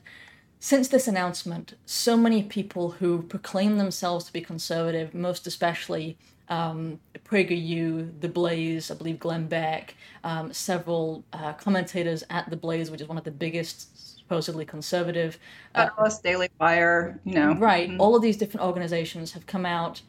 [0.60, 6.18] since this announcement so many people who proclaim themselves to be conservative most especially
[6.52, 9.94] um, PragerU, The Blaze, I believe Glenn Beck,
[10.24, 15.38] um, several uh, commentators at The Blaze, which is one of the biggest supposedly conservative.
[15.76, 15.90] Uh,
[16.24, 17.54] Daily Wire, you know.
[17.54, 17.88] Right.
[17.88, 18.02] Mm-hmm.
[18.02, 20.02] All of these different organizations have come out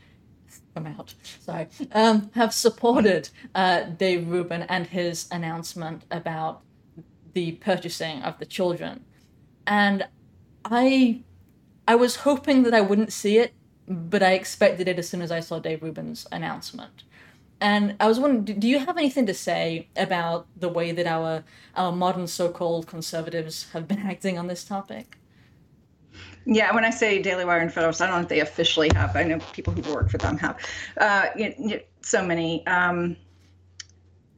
[0.75, 6.63] come out, sorry, um, have supported uh, Dave Rubin and his announcement about
[7.33, 9.05] the purchasing of the children.
[9.67, 10.07] And
[10.65, 11.23] I
[11.89, 13.53] I was hoping that I wouldn't see it,
[13.89, 17.05] but I expected it as soon as I saw Dave Rubin's announcement.
[17.61, 21.45] And I was wondering, do you have anything to say about the way that our
[21.77, 25.17] our modern so-called conservatives have been acting on this topic?
[26.47, 29.15] Yeah, when I say Daily Wire and Federalist, I don't know if they officially have.
[29.15, 30.59] I know people who work for them have.
[30.97, 32.67] Uh, you know, so many.
[32.67, 33.17] Um,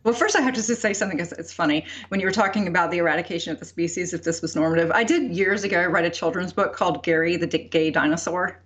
[0.05, 1.87] well, first, I have to just say something because it's funny.
[2.09, 5.05] When you were talking about the eradication of the species, if this was normative, I
[5.05, 8.61] did years ago write a children's book called Gary the Gay Dinosaur.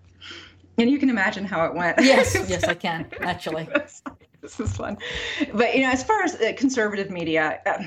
[0.78, 1.98] And you can imagine how it went.
[2.00, 3.68] Yes, yes, I can, actually.
[4.40, 4.96] this is fun.
[5.52, 7.84] But, you know, as far as uh, conservative media, uh,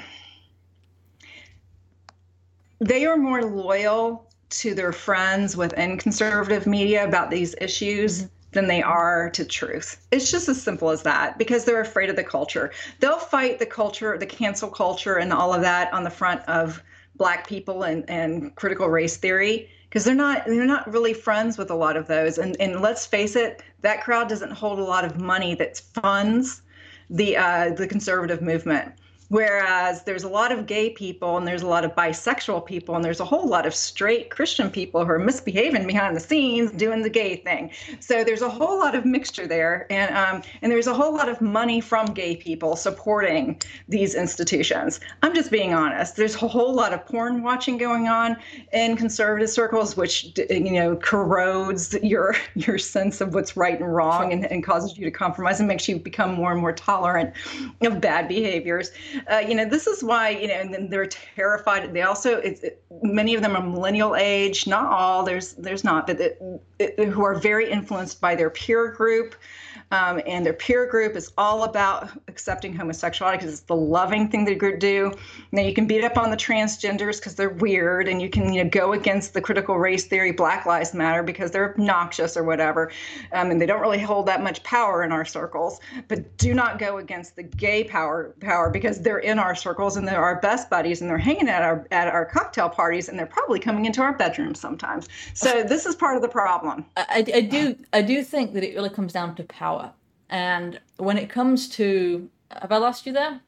[2.79, 8.27] they are more loyal to their friends within conservative media about these issues mm-hmm.
[8.51, 10.05] than they are to truth.
[10.11, 12.71] It's just as simple as that because they're afraid of the culture.
[12.99, 16.81] They'll fight the culture, the cancel culture, and all of that on the front of
[17.15, 21.69] black people and, and critical race theory because they're not they're not really friends with
[21.69, 25.03] a lot of those and and let's face it that crowd doesn't hold a lot
[25.03, 26.61] of money that funds
[27.09, 28.93] the uh, the conservative movement
[29.29, 33.05] Whereas there's a lot of gay people and there's a lot of bisexual people and
[33.05, 37.03] there's a whole lot of straight Christian people who are misbehaving behind the scenes doing
[37.03, 37.69] the gay thing.
[37.99, 41.29] So there's a whole lot of mixture there, and um, and there's a whole lot
[41.29, 44.99] of money from gay people supporting these institutions.
[45.21, 46.15] I'm just being honest.
[46.15, 48.35] There's a whole lot of porn watching going on
[48.73, 54.33] in conservative circles, which you know corrodes your your sense of what's right and wrong
[54.33, 57.33] and, and causes you to compromise and makes you become more and more tolerant
[57.81, 58.91] of bad behaviors
[59.27, 61.93] uh, you know, this is why, you know, and then they're terrified.
[61.93, 66.19] They also, it, many of them are millennial age, not all, there's, there's not, but
[66.19, 69.35] it, who are very influenced by their peer group.
[69.91, 74.45] Um, and their peer group is all about accepting homosexuality because it's the loving thing
[74.45, 75.11] they do.
[75.51, 78.63] Now you can beat up on the transgenders because they're weird, and you can you
[78.63, 82.91] know go against the critical race theory, Black Lives Matter because they're obnoxious or whatever,
[83.33, 85.79] um, and they don't really hold that much power in our circles.
[86.07, 90.07] But do not go against the gay power power because they're in our circles and
[90.07, 93.25] they're our best buddies and they're hanging at our at our cocktail parties and they're
[93.25, 95.09] probably coming into our bedrooms sometimes.
[95.33, 96.85] So this is part of the problem.
[96.95, 99.78] I, I do I do think that it really comes down to power
[100.29, 103.41] and when it comes to, have I lost you there?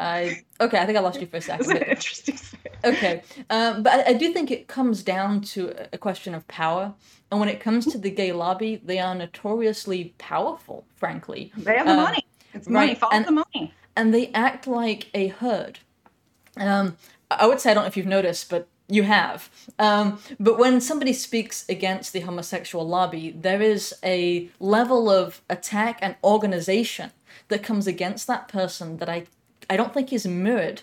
[0.00, 0.78] I okay.
[0.78, 1.66] I think I lost you for a second.
[1.66, 2.38] But, interesting.
[2.84, 6.92] Okay, um, but I, I, do think it comes down to a question of power,
[7.30, 10.84] and when it comes to the gay lobby, they are notoriously powerful.
[10.96, 12.26] Frankly, they have the um, money.
[12.52, 12.88] It's money.
[12.88, 12.98] Right?
[12.98, 13.72] Follow and, the money.
[13.96, 15.78] And they act like a herd.
[16.56, 16.96] Um,
[17.30, 19.50] I would say I don't know if you've noticed, but you have.
[19.78, 25.98] Um, but when somebody speaks against the homosexual lobby, there is a level of attack
[26.02, 27.10] and organization
[27.48, 29.26] that comes against that person that I,
[29.70, 30.82] I don't think is mirrored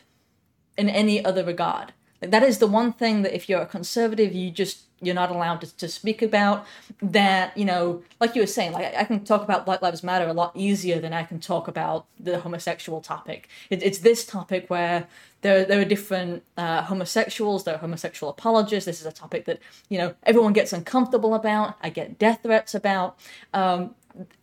[0.77, 1.93] in any other regard.
[2.21, 5.31] Like that is the one thing that if you're a conservative, you just you're not
[5.31, 6.65] allowed to, to speak about
[7.01, 10.27] that you know like you were saying like i can talk about black lives matter
[10.27, 14.69] a lot easier than i can talk about the homosexual topic it, it's this topic
[14.69, 15.07] where
[15.41, 18.85] there, there are different uh, homosexuals there are homosexual apologists.
[18.85, 21.77] This is a topic that you know everyone gets uncomfortable about.
[21.81, 23.17] I get death threats about.
[23.53, 23.95] Um,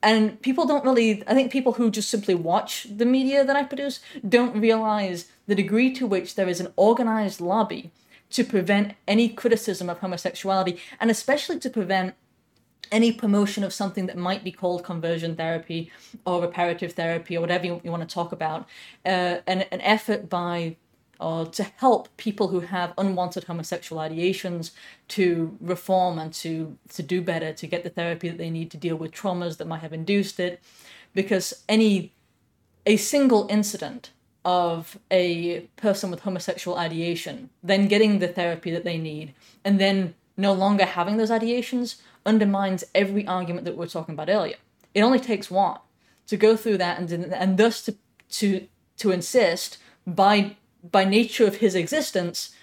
[0.02, 3.62] and people don't really i think people who just simply watch the media that i
[3.62, 7.90] produce don't realize the degree to which there is an organized lobby
[8.30, 12.14] to prevent any criticism of homosexuality and especially to prevent
[12.90, 15.90] any promotion of something that might be called conversion therapy
[16.24, 18.66] or reparative therapy or whatever you, you want to talk about,
[19.04, 20.76] uh, an, an effort by
[21.20, 24.70] or to help people who have unwanted homosexual ideations
[25.08, 28.76] to reform and to to do better to get the therapy that they need to
[28.76, 30.60] deal with traumas that might have induced it
[31.14, 32.12] because any
[32.86, 34.12] a single incident
[34.44, 40.14] of a person with homosexual ideation then getting the therapy that they need and then
[40.38, 44.56] no longer having those ideations undermines every argument that we were talking about earlier.
[44.94, 45.78] It only takes one
[46.28, 47.96] to go through that and and thus to
[48.30, 48.66] to
[48.98, 52.54] to insist by by nature of his existence,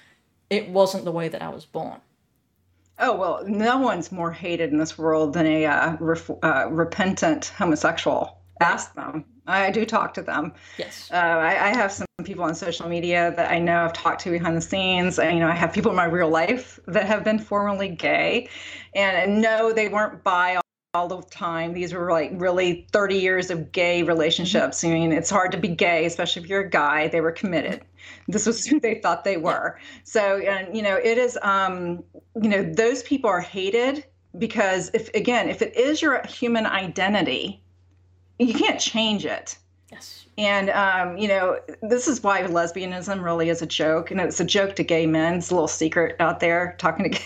[0.50, 2.00] it wasn't the way that I was born.
[2.98, 7.46] Oh well, no one's more hated in this world than a uh, ref- uh, repentant
[7.58, 8.40] homosexual.
[8.62, 9.26] Ask them.
[9.48, 10.54] I do talk to them.
[10.78, 11.10] Yes.
[11.12, 14.32] Uh, I, I, have some people on social media that I know I've talked to
[14.32, 15.20] behind the scenes.
[15.20, 18.50] I, you know, I have people in my real life that have been formerly gay,
[18.96, 20.58] and, and no, they weren't bi
[20.96, 21.74] all the time.
[21.74, 24.84] These were like really 30 years of gay relationships.
[24.84, 27.08] I mean, it's hard to be gay, especially if you're a guy.
[27.10, 27.84] They were committed.
[28.28, 29.80] This was who they thought they were.
[30.04, 32.04] So, and you know, it is, um,
[32.42, 34.06] you know, those people are hated
[34.38, 37.62] because if again, if it is your human identity,
[38.40, 39.58] you can't change it.
[39.92, 40.26] Yes.
[40.38, 44.46] And um, you know, this is why lesbianism really is a joke, and it's a
[44.46, 45.36] joke to gay men.
[45.36, 47.20] It's a little secret out there talking to.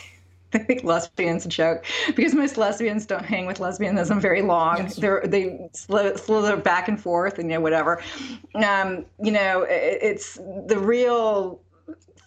[0.51, 1.85] They think lesbians a joke
[2.15, 4.77] because most lesbians don't hang with lesbianism very long.
[4.77, 4.95] Yes.
[4.95, 8.01] They're, they slither back and forth and you know whatever.
[8.55, 11.61] Um, you know, it, it's the real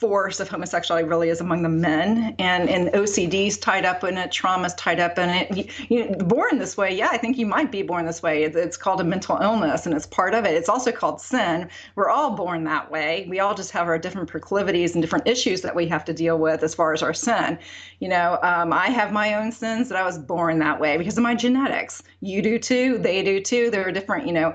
[0.03, 2.35] force of homosexuality really is among the men.
[2.41, 5.57] And and OCD's tied up in it trauma's tied up in it.
[5.57, 8.43] You, you, born this way yeah I think you might be born this way.
[8.43, 10.55] It's, it's called a mental illness and it's part of it.
[10.55, 11.69] It's also called sin.
[11.95, 13.27] We're all born that way.
[13.31, 16.37] We all just have our different proclivities and different issues that we have to deal
[16.37, 17.57] with as far as our sin.
[18.01, 21.17] You know um, I have my own sins that I was born that way because
[21.17, 22.03] of my genetics.
[22.21, 23.71] You do too they do too.
[23.71, 24.53] There are different you know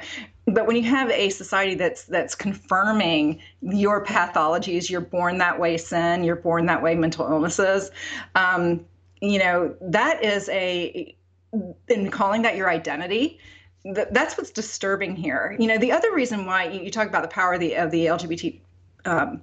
[0.48, 5.78] but when you have a society that's that's confirming your pathologies you're born that way
[5.78, 7.91] sin you're born that way mental illnesses
[8.36, 8.86] um,
[9.22, 11.16] you know that is a
[11.88, 13.39] in calling that your identity
[14.12, 15.56] that's what's disturbing here.
[15.60, 18.08] You know the other reason why you, talk about the power of the of the
[18.08, 18.60] lgbt
[19.06, 19.41] um,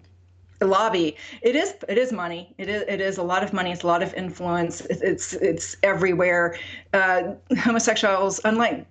[0.60, 2.54] lobby it is it is money.
[2.58, 3.72] It is it is a lot of money.
[3.72, 4.82] It's a lot of influence.
[4.82, 6.58] It's it's, it's everywhere.
[6.92, 8.86] Uh, homosexuals unlike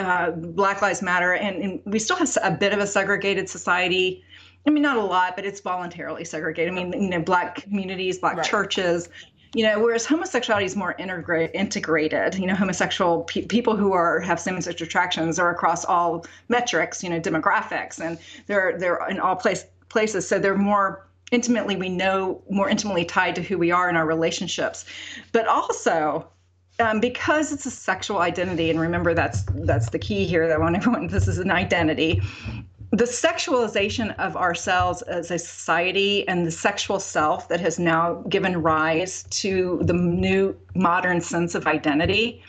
[0.00, 4.24] uh, Black Lives Matter, and, and, we still have a bit of a segregated society.
[4.66, 6.72] I mean, not a lot, but it's voluntarily segregated.
[6.72, 8.46] I mean, you know, Black communities, Black right.
[8.46, 9.08] churches,
[9.54, 12.36] you know, whereas homosexuality is more integrate, integrated.
[12.36, 17.10] You know, homosexual pe- people who are have same-sex attractions are across all metrics, you
[17.10, 20.28] know, demographics, and they're they're in all place places.
[20.28, 24.06] So they're more intimately we know more intimately tied to who we are in our
[24.06, 24.84] relationships,
[25.32, 26.28] but also
[26.80, 30.48] um, because it's a sexual identity, and remember that's that's the key here.
[30.48, 31.06] That I want everyone.
[31.06, 32.22] This is an identity.
[32.92, 38.60] The sexualization of ourselves as a society and the sexual self that has now given
[38.60, 42.42] rise to the new modern sense of identity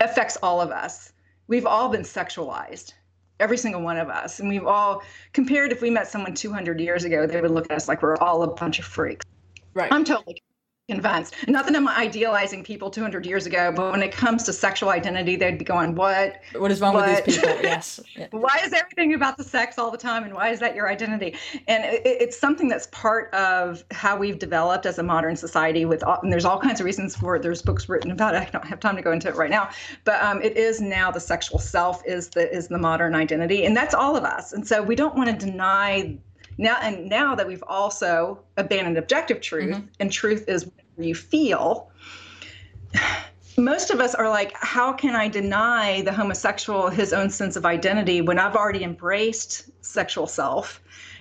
[0.00, 1.12] affects all of us.
[1.48, 2.94] We've all been sexualized
[3.40, 4.40] every single one of us.
[4.40, 5.02] And we've all
[5.34, 8.16] compared if we met someone 200 years ago, they would look at us like we're
[8.16, 9.26] all a bunch of freaks.
[9.74, 9.92] Right.
[9.92, 10.42] I'm totally
[10.88, 11.34] convinced.
[11.48, 15.34] Not that I'm idealizing people 200 years ago, but when it comes to sexual identity,
[15.36, 16.40] they'd be going, "What?
[16.56, 17.08] What is wrong what?
[17.08, 18.00] with these people?" Yes.
[18.30, 21.36] Why is everything about the sex all the time, and why is that your identity?
[21.68, 25.86] And it, it's something that's part of how we've developed as a modern society.
[25.86, 27.42] With all, and there's all kinds of reasons for it.
[27.42, 28.42] There's books written about it.
[28.42, 29.70] I don't have time to go into it right now,
[30.04, 33.74] but um, it is now the sexual self is the is the modern identity, and
[33.74, 34.52] that's all of us.
[34.52, 36.18] And so we don't want to deny
[36.58, 39.86] now and now that we've also abandoned objective truth mm-hmm.
[40.00, 41.90] and truth is what you feel
[43.56, 47.64] most of us are like how can i deny the homosexual his own sense of
[47.66, 50.80] identity when i've already embraced sexual self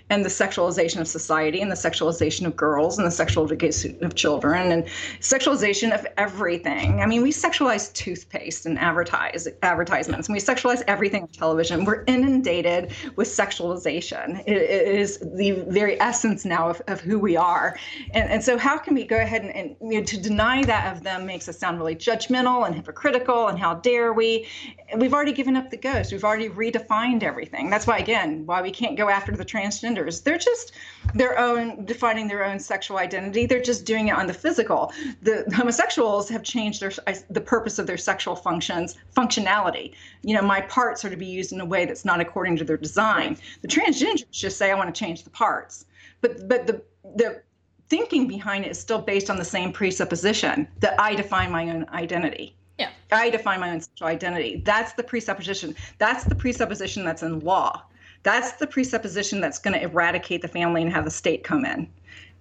[0.10, 4.72] and the sexualization of society and the sexualization of girls and the sexualization of children
[4.72, 4.86] and
[5.20, 7.02] sexualization of everything.
[7.02, 11.86] I mean, we sexualize toothpaste and advertise advertisements, and we sexualize everything on television.
[11.86, 14.44] We're inundated with sexualization.
[14.46, 17.78] it, it is the very essence now of, of who we are.
[18.12, 20.96] And, and so, how can we go ahead and, and you know, to deny that
[20.96, 24.48] of them makes us sound really judgmental and hypocritical, and how dare we?
[24.96, 26.12] We've already given up the ghost.
[26.12, 27.70] We've already redefined everything.
[27.70, 30.74] That's why, again, why we can't go after the transgender they're just
[31.14, 33.46] their own defining their own sexual identity.
[33.46, 34.92] They're just doing it on the physical.
[35.22, 36.92] The homosexuals have changed their
[37.30, 39.94] the purpose of their sexual functions functionality.
[40.22, 42.64] You know, my parts are to be used in a way that's not according to
[42.64, 43.38] their design.
[43.62, 45.86] The transgenders just say I want to change the parts.
[46.22, 46.82] But but the
[47.16, 47.42] the
[47.90, 51.86] thinking behind it is still based on the same presupposition that I define my own
[51.90, 52.56] identity.
[52.80, 52.90] Yeah.
[53.12, 54.64] I define my own sexual identity.
[54.66, 55.76] That's the presupposition.
[56.00, 57.84] That's the presupposition that's in law.
[58.24, 61.90] That's the presupposition that's going to eradicate the family and have the state come in.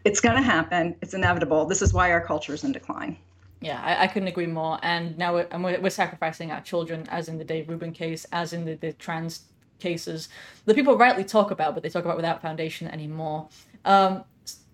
[0.04, 0.96] It's going to happen.
[1.02, 1.66] It's inevitable.
[1.66, 3.16] This is why our culture is in decline.
[3.60, 4.78] Yeah, I, I couldn't agree more.
[4.82, 8.26] And now we're, and we're, we're sacrificing our children, as in the Dave Rubin case,
[8.32, 9.42] as in the, the trans
[9.78, 10.28] cases
[10.64, 13.48] that people rightly talk about, but they talk about without foundation anymore.
[13.84, 14.24] Um,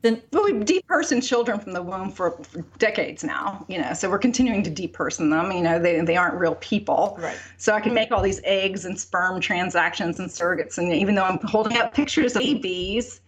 [0.02, 3.92] then well, we've depersoned children from the womb for, for, decades now, you know.
[3.94, 5.50] So we're continuing to deperson them.
[5.50, 7.16] You know, they they aren't real people.
[7.20, 7.36] Right.
[7.56, 11.24] So I can make all these eggs and sperm transactions and surrogates, and even though
[11.24, 13.20] I'm holding up pictures of babies,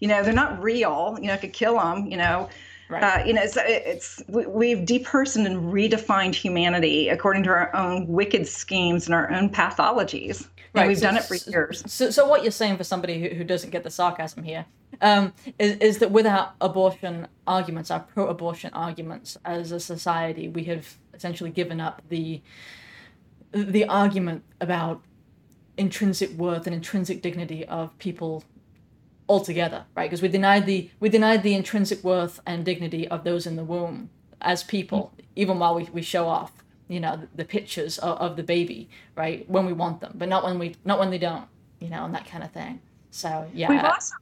[0.00, 1.18] you know, they're not real.
[1.20, 2.06] You know, I could kill them.
[2.06, 2.48] You know.
[2.88, 3.02] Right.
[3.02, 8.06] Uh, you know, it's, it's we, have depersoned and redefined humanity according to our own
[8.06, 10.48] wicked schemes and our own pathologies.
[10.74, 10.82] Right.
[10.82, 11.82] And we've so, done it for years.
[11.90, 14.66] So, so what you're saying for somebody who, who doesn't get the sarcasm here
[15.00, 20.96] um, is, is that without abortion arguments, our pro-abortion arguments as a society, we have
[21.14, 22.42] essentially given up the
[23.52, 25.00] the argument about
[25.76, 28.42] intrinsic worth and intrinsic dignity of people
[29.28, 30.08] altogether, right?
[30.08, 33.64] Because we denied the we denied the intrinsic worth and dignity of those in the
[33.64, 34.10] womb
[34.40, 36.52] as people, even while we, we show off,
[36.88, 39.48] you know, the, the pictures of, of, the baby, right?
[39.48, 41.46] When we want them, but not when we not when they don't,
[41.80, 42.80] you know, and that kind of thing.
[43.10, 43.68] So yeah.
[43.68, 44.14] We've also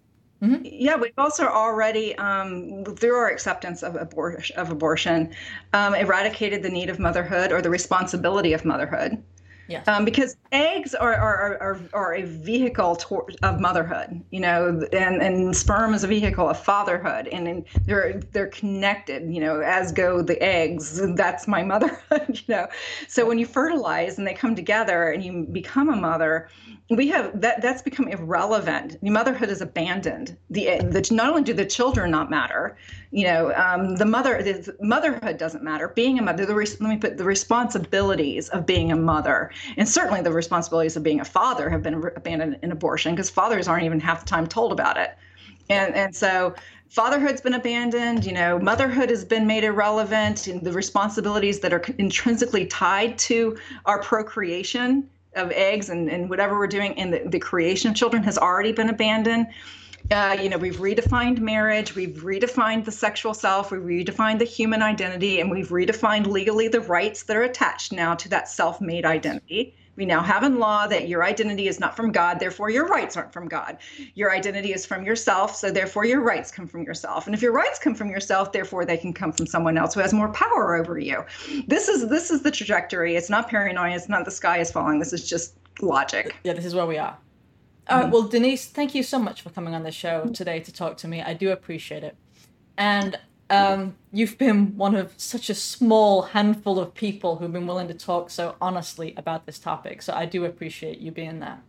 [0.42, 0.62] Mm-hmm.
[0.64, 5.32] Yeah, we've also already, um, through our acceptance of, abor- of abortion,
[5.72, 9.22] um, eradicated the need of motherhood or the responsibility of motherhood.
[9.68, 9.86] Yes.
[9.86, 15.22] Um, because eggs are, are, are, are a vehicle to, of motherhood, you know, and,
[15.22, 19.92] and sperm is a vehicle of fatherhood, and, and they're they're connected, you know, as
[19.92, 21.00] go the eggs.
[21.14, 22.68] That's my motherhood, you know.
[23.08, 26.48] So when you fertilize and they come together and you become a mother,
[26.90, 29.02] we have that that's become irrelevant.
[29.02, 30.36] Motherhood is abandoned.
[30.50, 32.76] The, the not only do the children not matter,
[33.12, 35.88] you know, um, the mother the, motherhood doesn't matter.
[35.88, 40.22] Being a mother, the let me put the responsibilities of being a mother, and certainly
[40.22, 44.00] the responsibilities of being a father have been abandoned in abortion because fathers aren't even
[44.00, 45.14] half the time told about it,
[45.68, 46.54] and and so
[46.88, 51.82] fatherhood's been abandoned you know motherhood has been made irrelevant and the responsibilities that are
[51.96, 53.56] intrinsically tied to
[53.86, 58.22] our procreation of eggs and, and whatever we're doing in the, the creation of children
[58.22, 59.46] has already been abandoned.
[60.10, 64.82] Uh, you know, we've redefined marriage, we've redefined the sexual self, we've redefined the human
[64.82, 69.06] identity, and we've redefined legally the rights that are attached now to that self made
[69.06, 69.74] identity.
[69.96, 73.16] We now have in law that your identity is not from God, therefore your rights
[73.16, 73.76] aren't from God.
[74.14, 77.26] Your identity is from yourself, so therefore your rights come from yourself.
[77.26, 80.00] And if your rights come from yourself, therefore they can come from someone else who
[80.00, 81.24] has more power over you.
[81.68, 83.16] This is this is the trajectory.
[83.16, 84.98] It's not paranoia, it's not the sky is falling.
[84.98, 86.34] This is just logic.
[86.42, 87.16] Yeah, this is where we are.
[87.88, 88.12] All right, mm-hmm.
[88.12, 91.08] well, Denise, thank you so much for coming on the show today to talk to
[91.08, 91.20] me.
[91.20, 92.16] I do appreciate it.
[92.78, 93.18] And
[93.50, 97.94] um, you've been one of such a small handful of people who've been willing to
[97.94, 100.00] talk so honestly about this topic.
[100.02, 101.60] So I do appreciate you being there.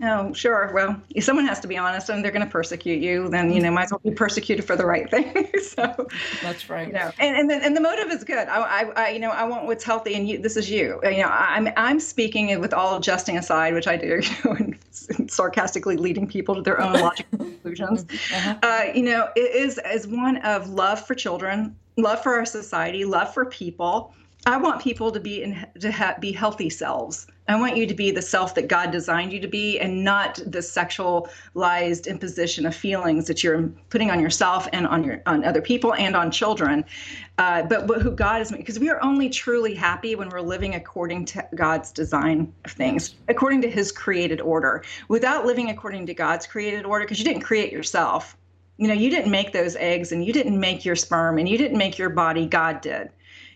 [0.00, 0.70] Oh, sure.
[0.74, 3.60] Well, if someone has to be honest and they're going to persecute you, then, you
[3.60, 5.48] know, might as well be persecuted for the right thing.
[5.62, 6.08] so
[6.42, 6.88] that's right.
[6.88, 8.48] You know, and, and, the, and the motive is good.
[8.48, 11.18] I, I, I, you know, I want what's healthy and you, this is you, you
[11.18, 14.78] know, I'm, I'm speaking with all jesting aside, which I do, you know, and
[15.30, 18.04] sarcastically leading people to their own logical conclusions.
[18.34, 18.58] Uh-huh.
[18.62, 23.04] Uh, you know, it is as one of love for children, love for our society,
[23.04, 24.14] love for people,
[24.46, 27.26] I want people to be in, to ha- be healthy selves.
[27.48, 30.36] I want you to be the self that God designed you to be, and not
[30.46, 35.60] the sexualized imposition of feelings that you're putting on yourself and on your on other
[35.60, 36.84] people and on children.
[37.38, 40.76] Uh, but, but who God is, because we are only truly happy when we're living
[40.76, 44.84] according to God's design of things, according to His created order.
[45.08, 48.36] Without living according to God's created order, because you didn't create yourself.
[48.78, 51.58] You know, you didn't make those eggs, and you didn't make your sperm, and you
[51.58, 52.46] didn't make your body.
[52.46, 53.10] God did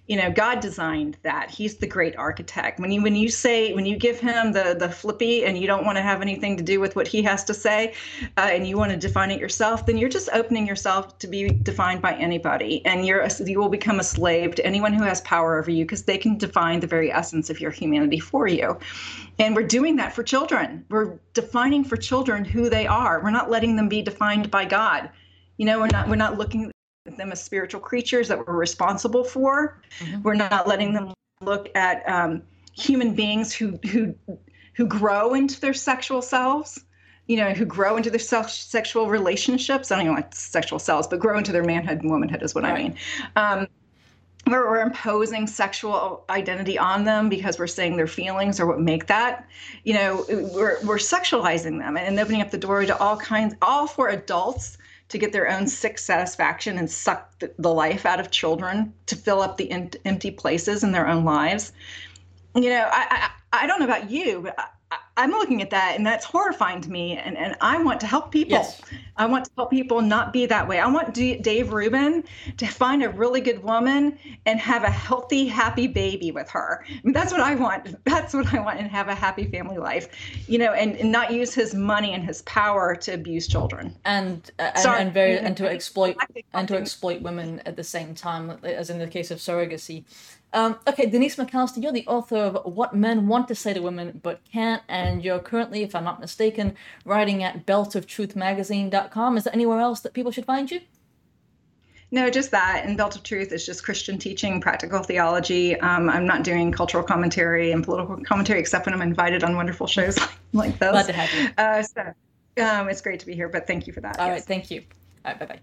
[0.07, 1.50] you know god designed that.
[1.50, 2.80] He's the great architect.
[2.80, 5.84] When you when you say when you give him the the flippy and you don't
[5.84, 7.94] want to have anything to do with what he has to say
[8.36, 11.48] uh, and you want to define it yourself then you're just opening yourself to be
[11.48, 12.84] defined by anybody.
[12.84, 16.02] And you're you will become a slave to anyone who has power over you because
[16.02, 18.78] they can define the very essence of your humanity for you.
[19.38, 20.84] And we're doing that for children.
[20.88, 23.22] We're defining for children who they are.
[23.22, 25.11] We're not letting them be defined by god.
[25.59, 26.70] You know we're not we're not looking
[27.16, 29.80] them as spiritual creatures that we're responsible for.
[30.00, 30.22] Mm-hmm.
[30.22, 32.42] We're not letting them look at um,
[32.72, 34.14] human beings who who
[34.74, 36.82] who grow into their sexual selves.
[37.28, 39.90] You know, who grow into their self sexual relationships.
[39.90, 42.62] I don't even like sexual selves, but grow into their manhood and womanhood is what
[42.62, 42.74] right.
[42.74, 42.96] I mean.
[43.34, 43.66] Um,
[44.46, 49.07] where we're imposing sexual identity on them because we're saying their feelings are what make
[49.09, 49.46] that
[49.82, 53.86] you know we're, we're sexualizing them and opening up the door to all kinds all
[53.88, 54.78] for adults
[55.09, 59.40] to get their own sick satisfaction and suck the, life out of children to fill
[59.40, 59.70] up the
[60.04, 61.72] empty places in their own lives.
[62.54, 64.59] You know, I, I, I don't know about you, but
[65.18, 67.16] I'm looking at that and that's horrifying to me.
[67.16, 68.58] And, and I want to help people.
[68.58, 68.82] Yes.
[69.16, 70.78] I want to help people not be that way.
[70.78, 72.22] I want D- Dave Rubin
[72.58, 76.84] to find a really good woman and have a healthy, happy baby with her.
[76.88, 77.96] I mean, that's what I want.
[78.04, 80.08] That's what I want and have a happy family life,
[80.48, 83.94] you know, and, and not use his money and his power to abuse children.
[84.04, 86.16] And, uh, and, and, very, and to exploit,
[86.52, 90.04] and to exploit women at the same time, as in the case of surrogacy.
[90.53, 94.20] Um, okay, Denise McAllister, you're the author of What Men Want to Say to Women
[94.22, 99.36] But Can't, and you're currently, if I'm not mistaken, writing at beltoftruthmagazine.com.
[99.36, 100.80] Is there anywhere else that people should find you?
[102.12, 102.84] No, just that.
[102.84, 105.78] And Belt of Truth is just Christian teaching, practical theology.
[105.80, 109.88] Um, I'm not doing cultural commentary and political commentary except when I'm invited on wonderful
[109.88, 110.16] shows
[110.53, 110.92] like those.
[110.92, 111.51] Glad to have you.
[111.59, 114.18] Uh, so um, it's great to be here, but thank you for that.
[114.20, 114.34] All yes.
[114.34, 114.84] right, thank you.
[115.24, 115.61] All right, bye bye.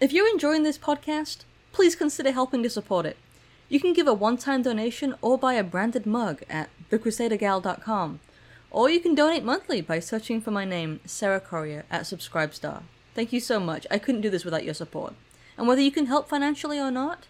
[0.00, 1.38] If you're enjoying this podcast,
[1.72, 3.16] please consider helping to support it.
[3.74, 8.20] You can give a one-time donation or buy a branded mug at thecrusadergal.com.
[8.70, 12.84] Or you can donate monthly by searching for my name, Sarah Corrier, at Subscribestar.
[13.16, 13.84] Thank you so much.
[13.90, 15.14] I couldn't do this without your support.
[15.58, 17.26] And whether you can help financially or not,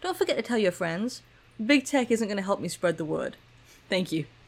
[0.00, 1.22] don't forget to tell your friends.
[1.66, 3.36] Big tech isn't going to help me spread the word.
[3.88, 4.26] Thank you.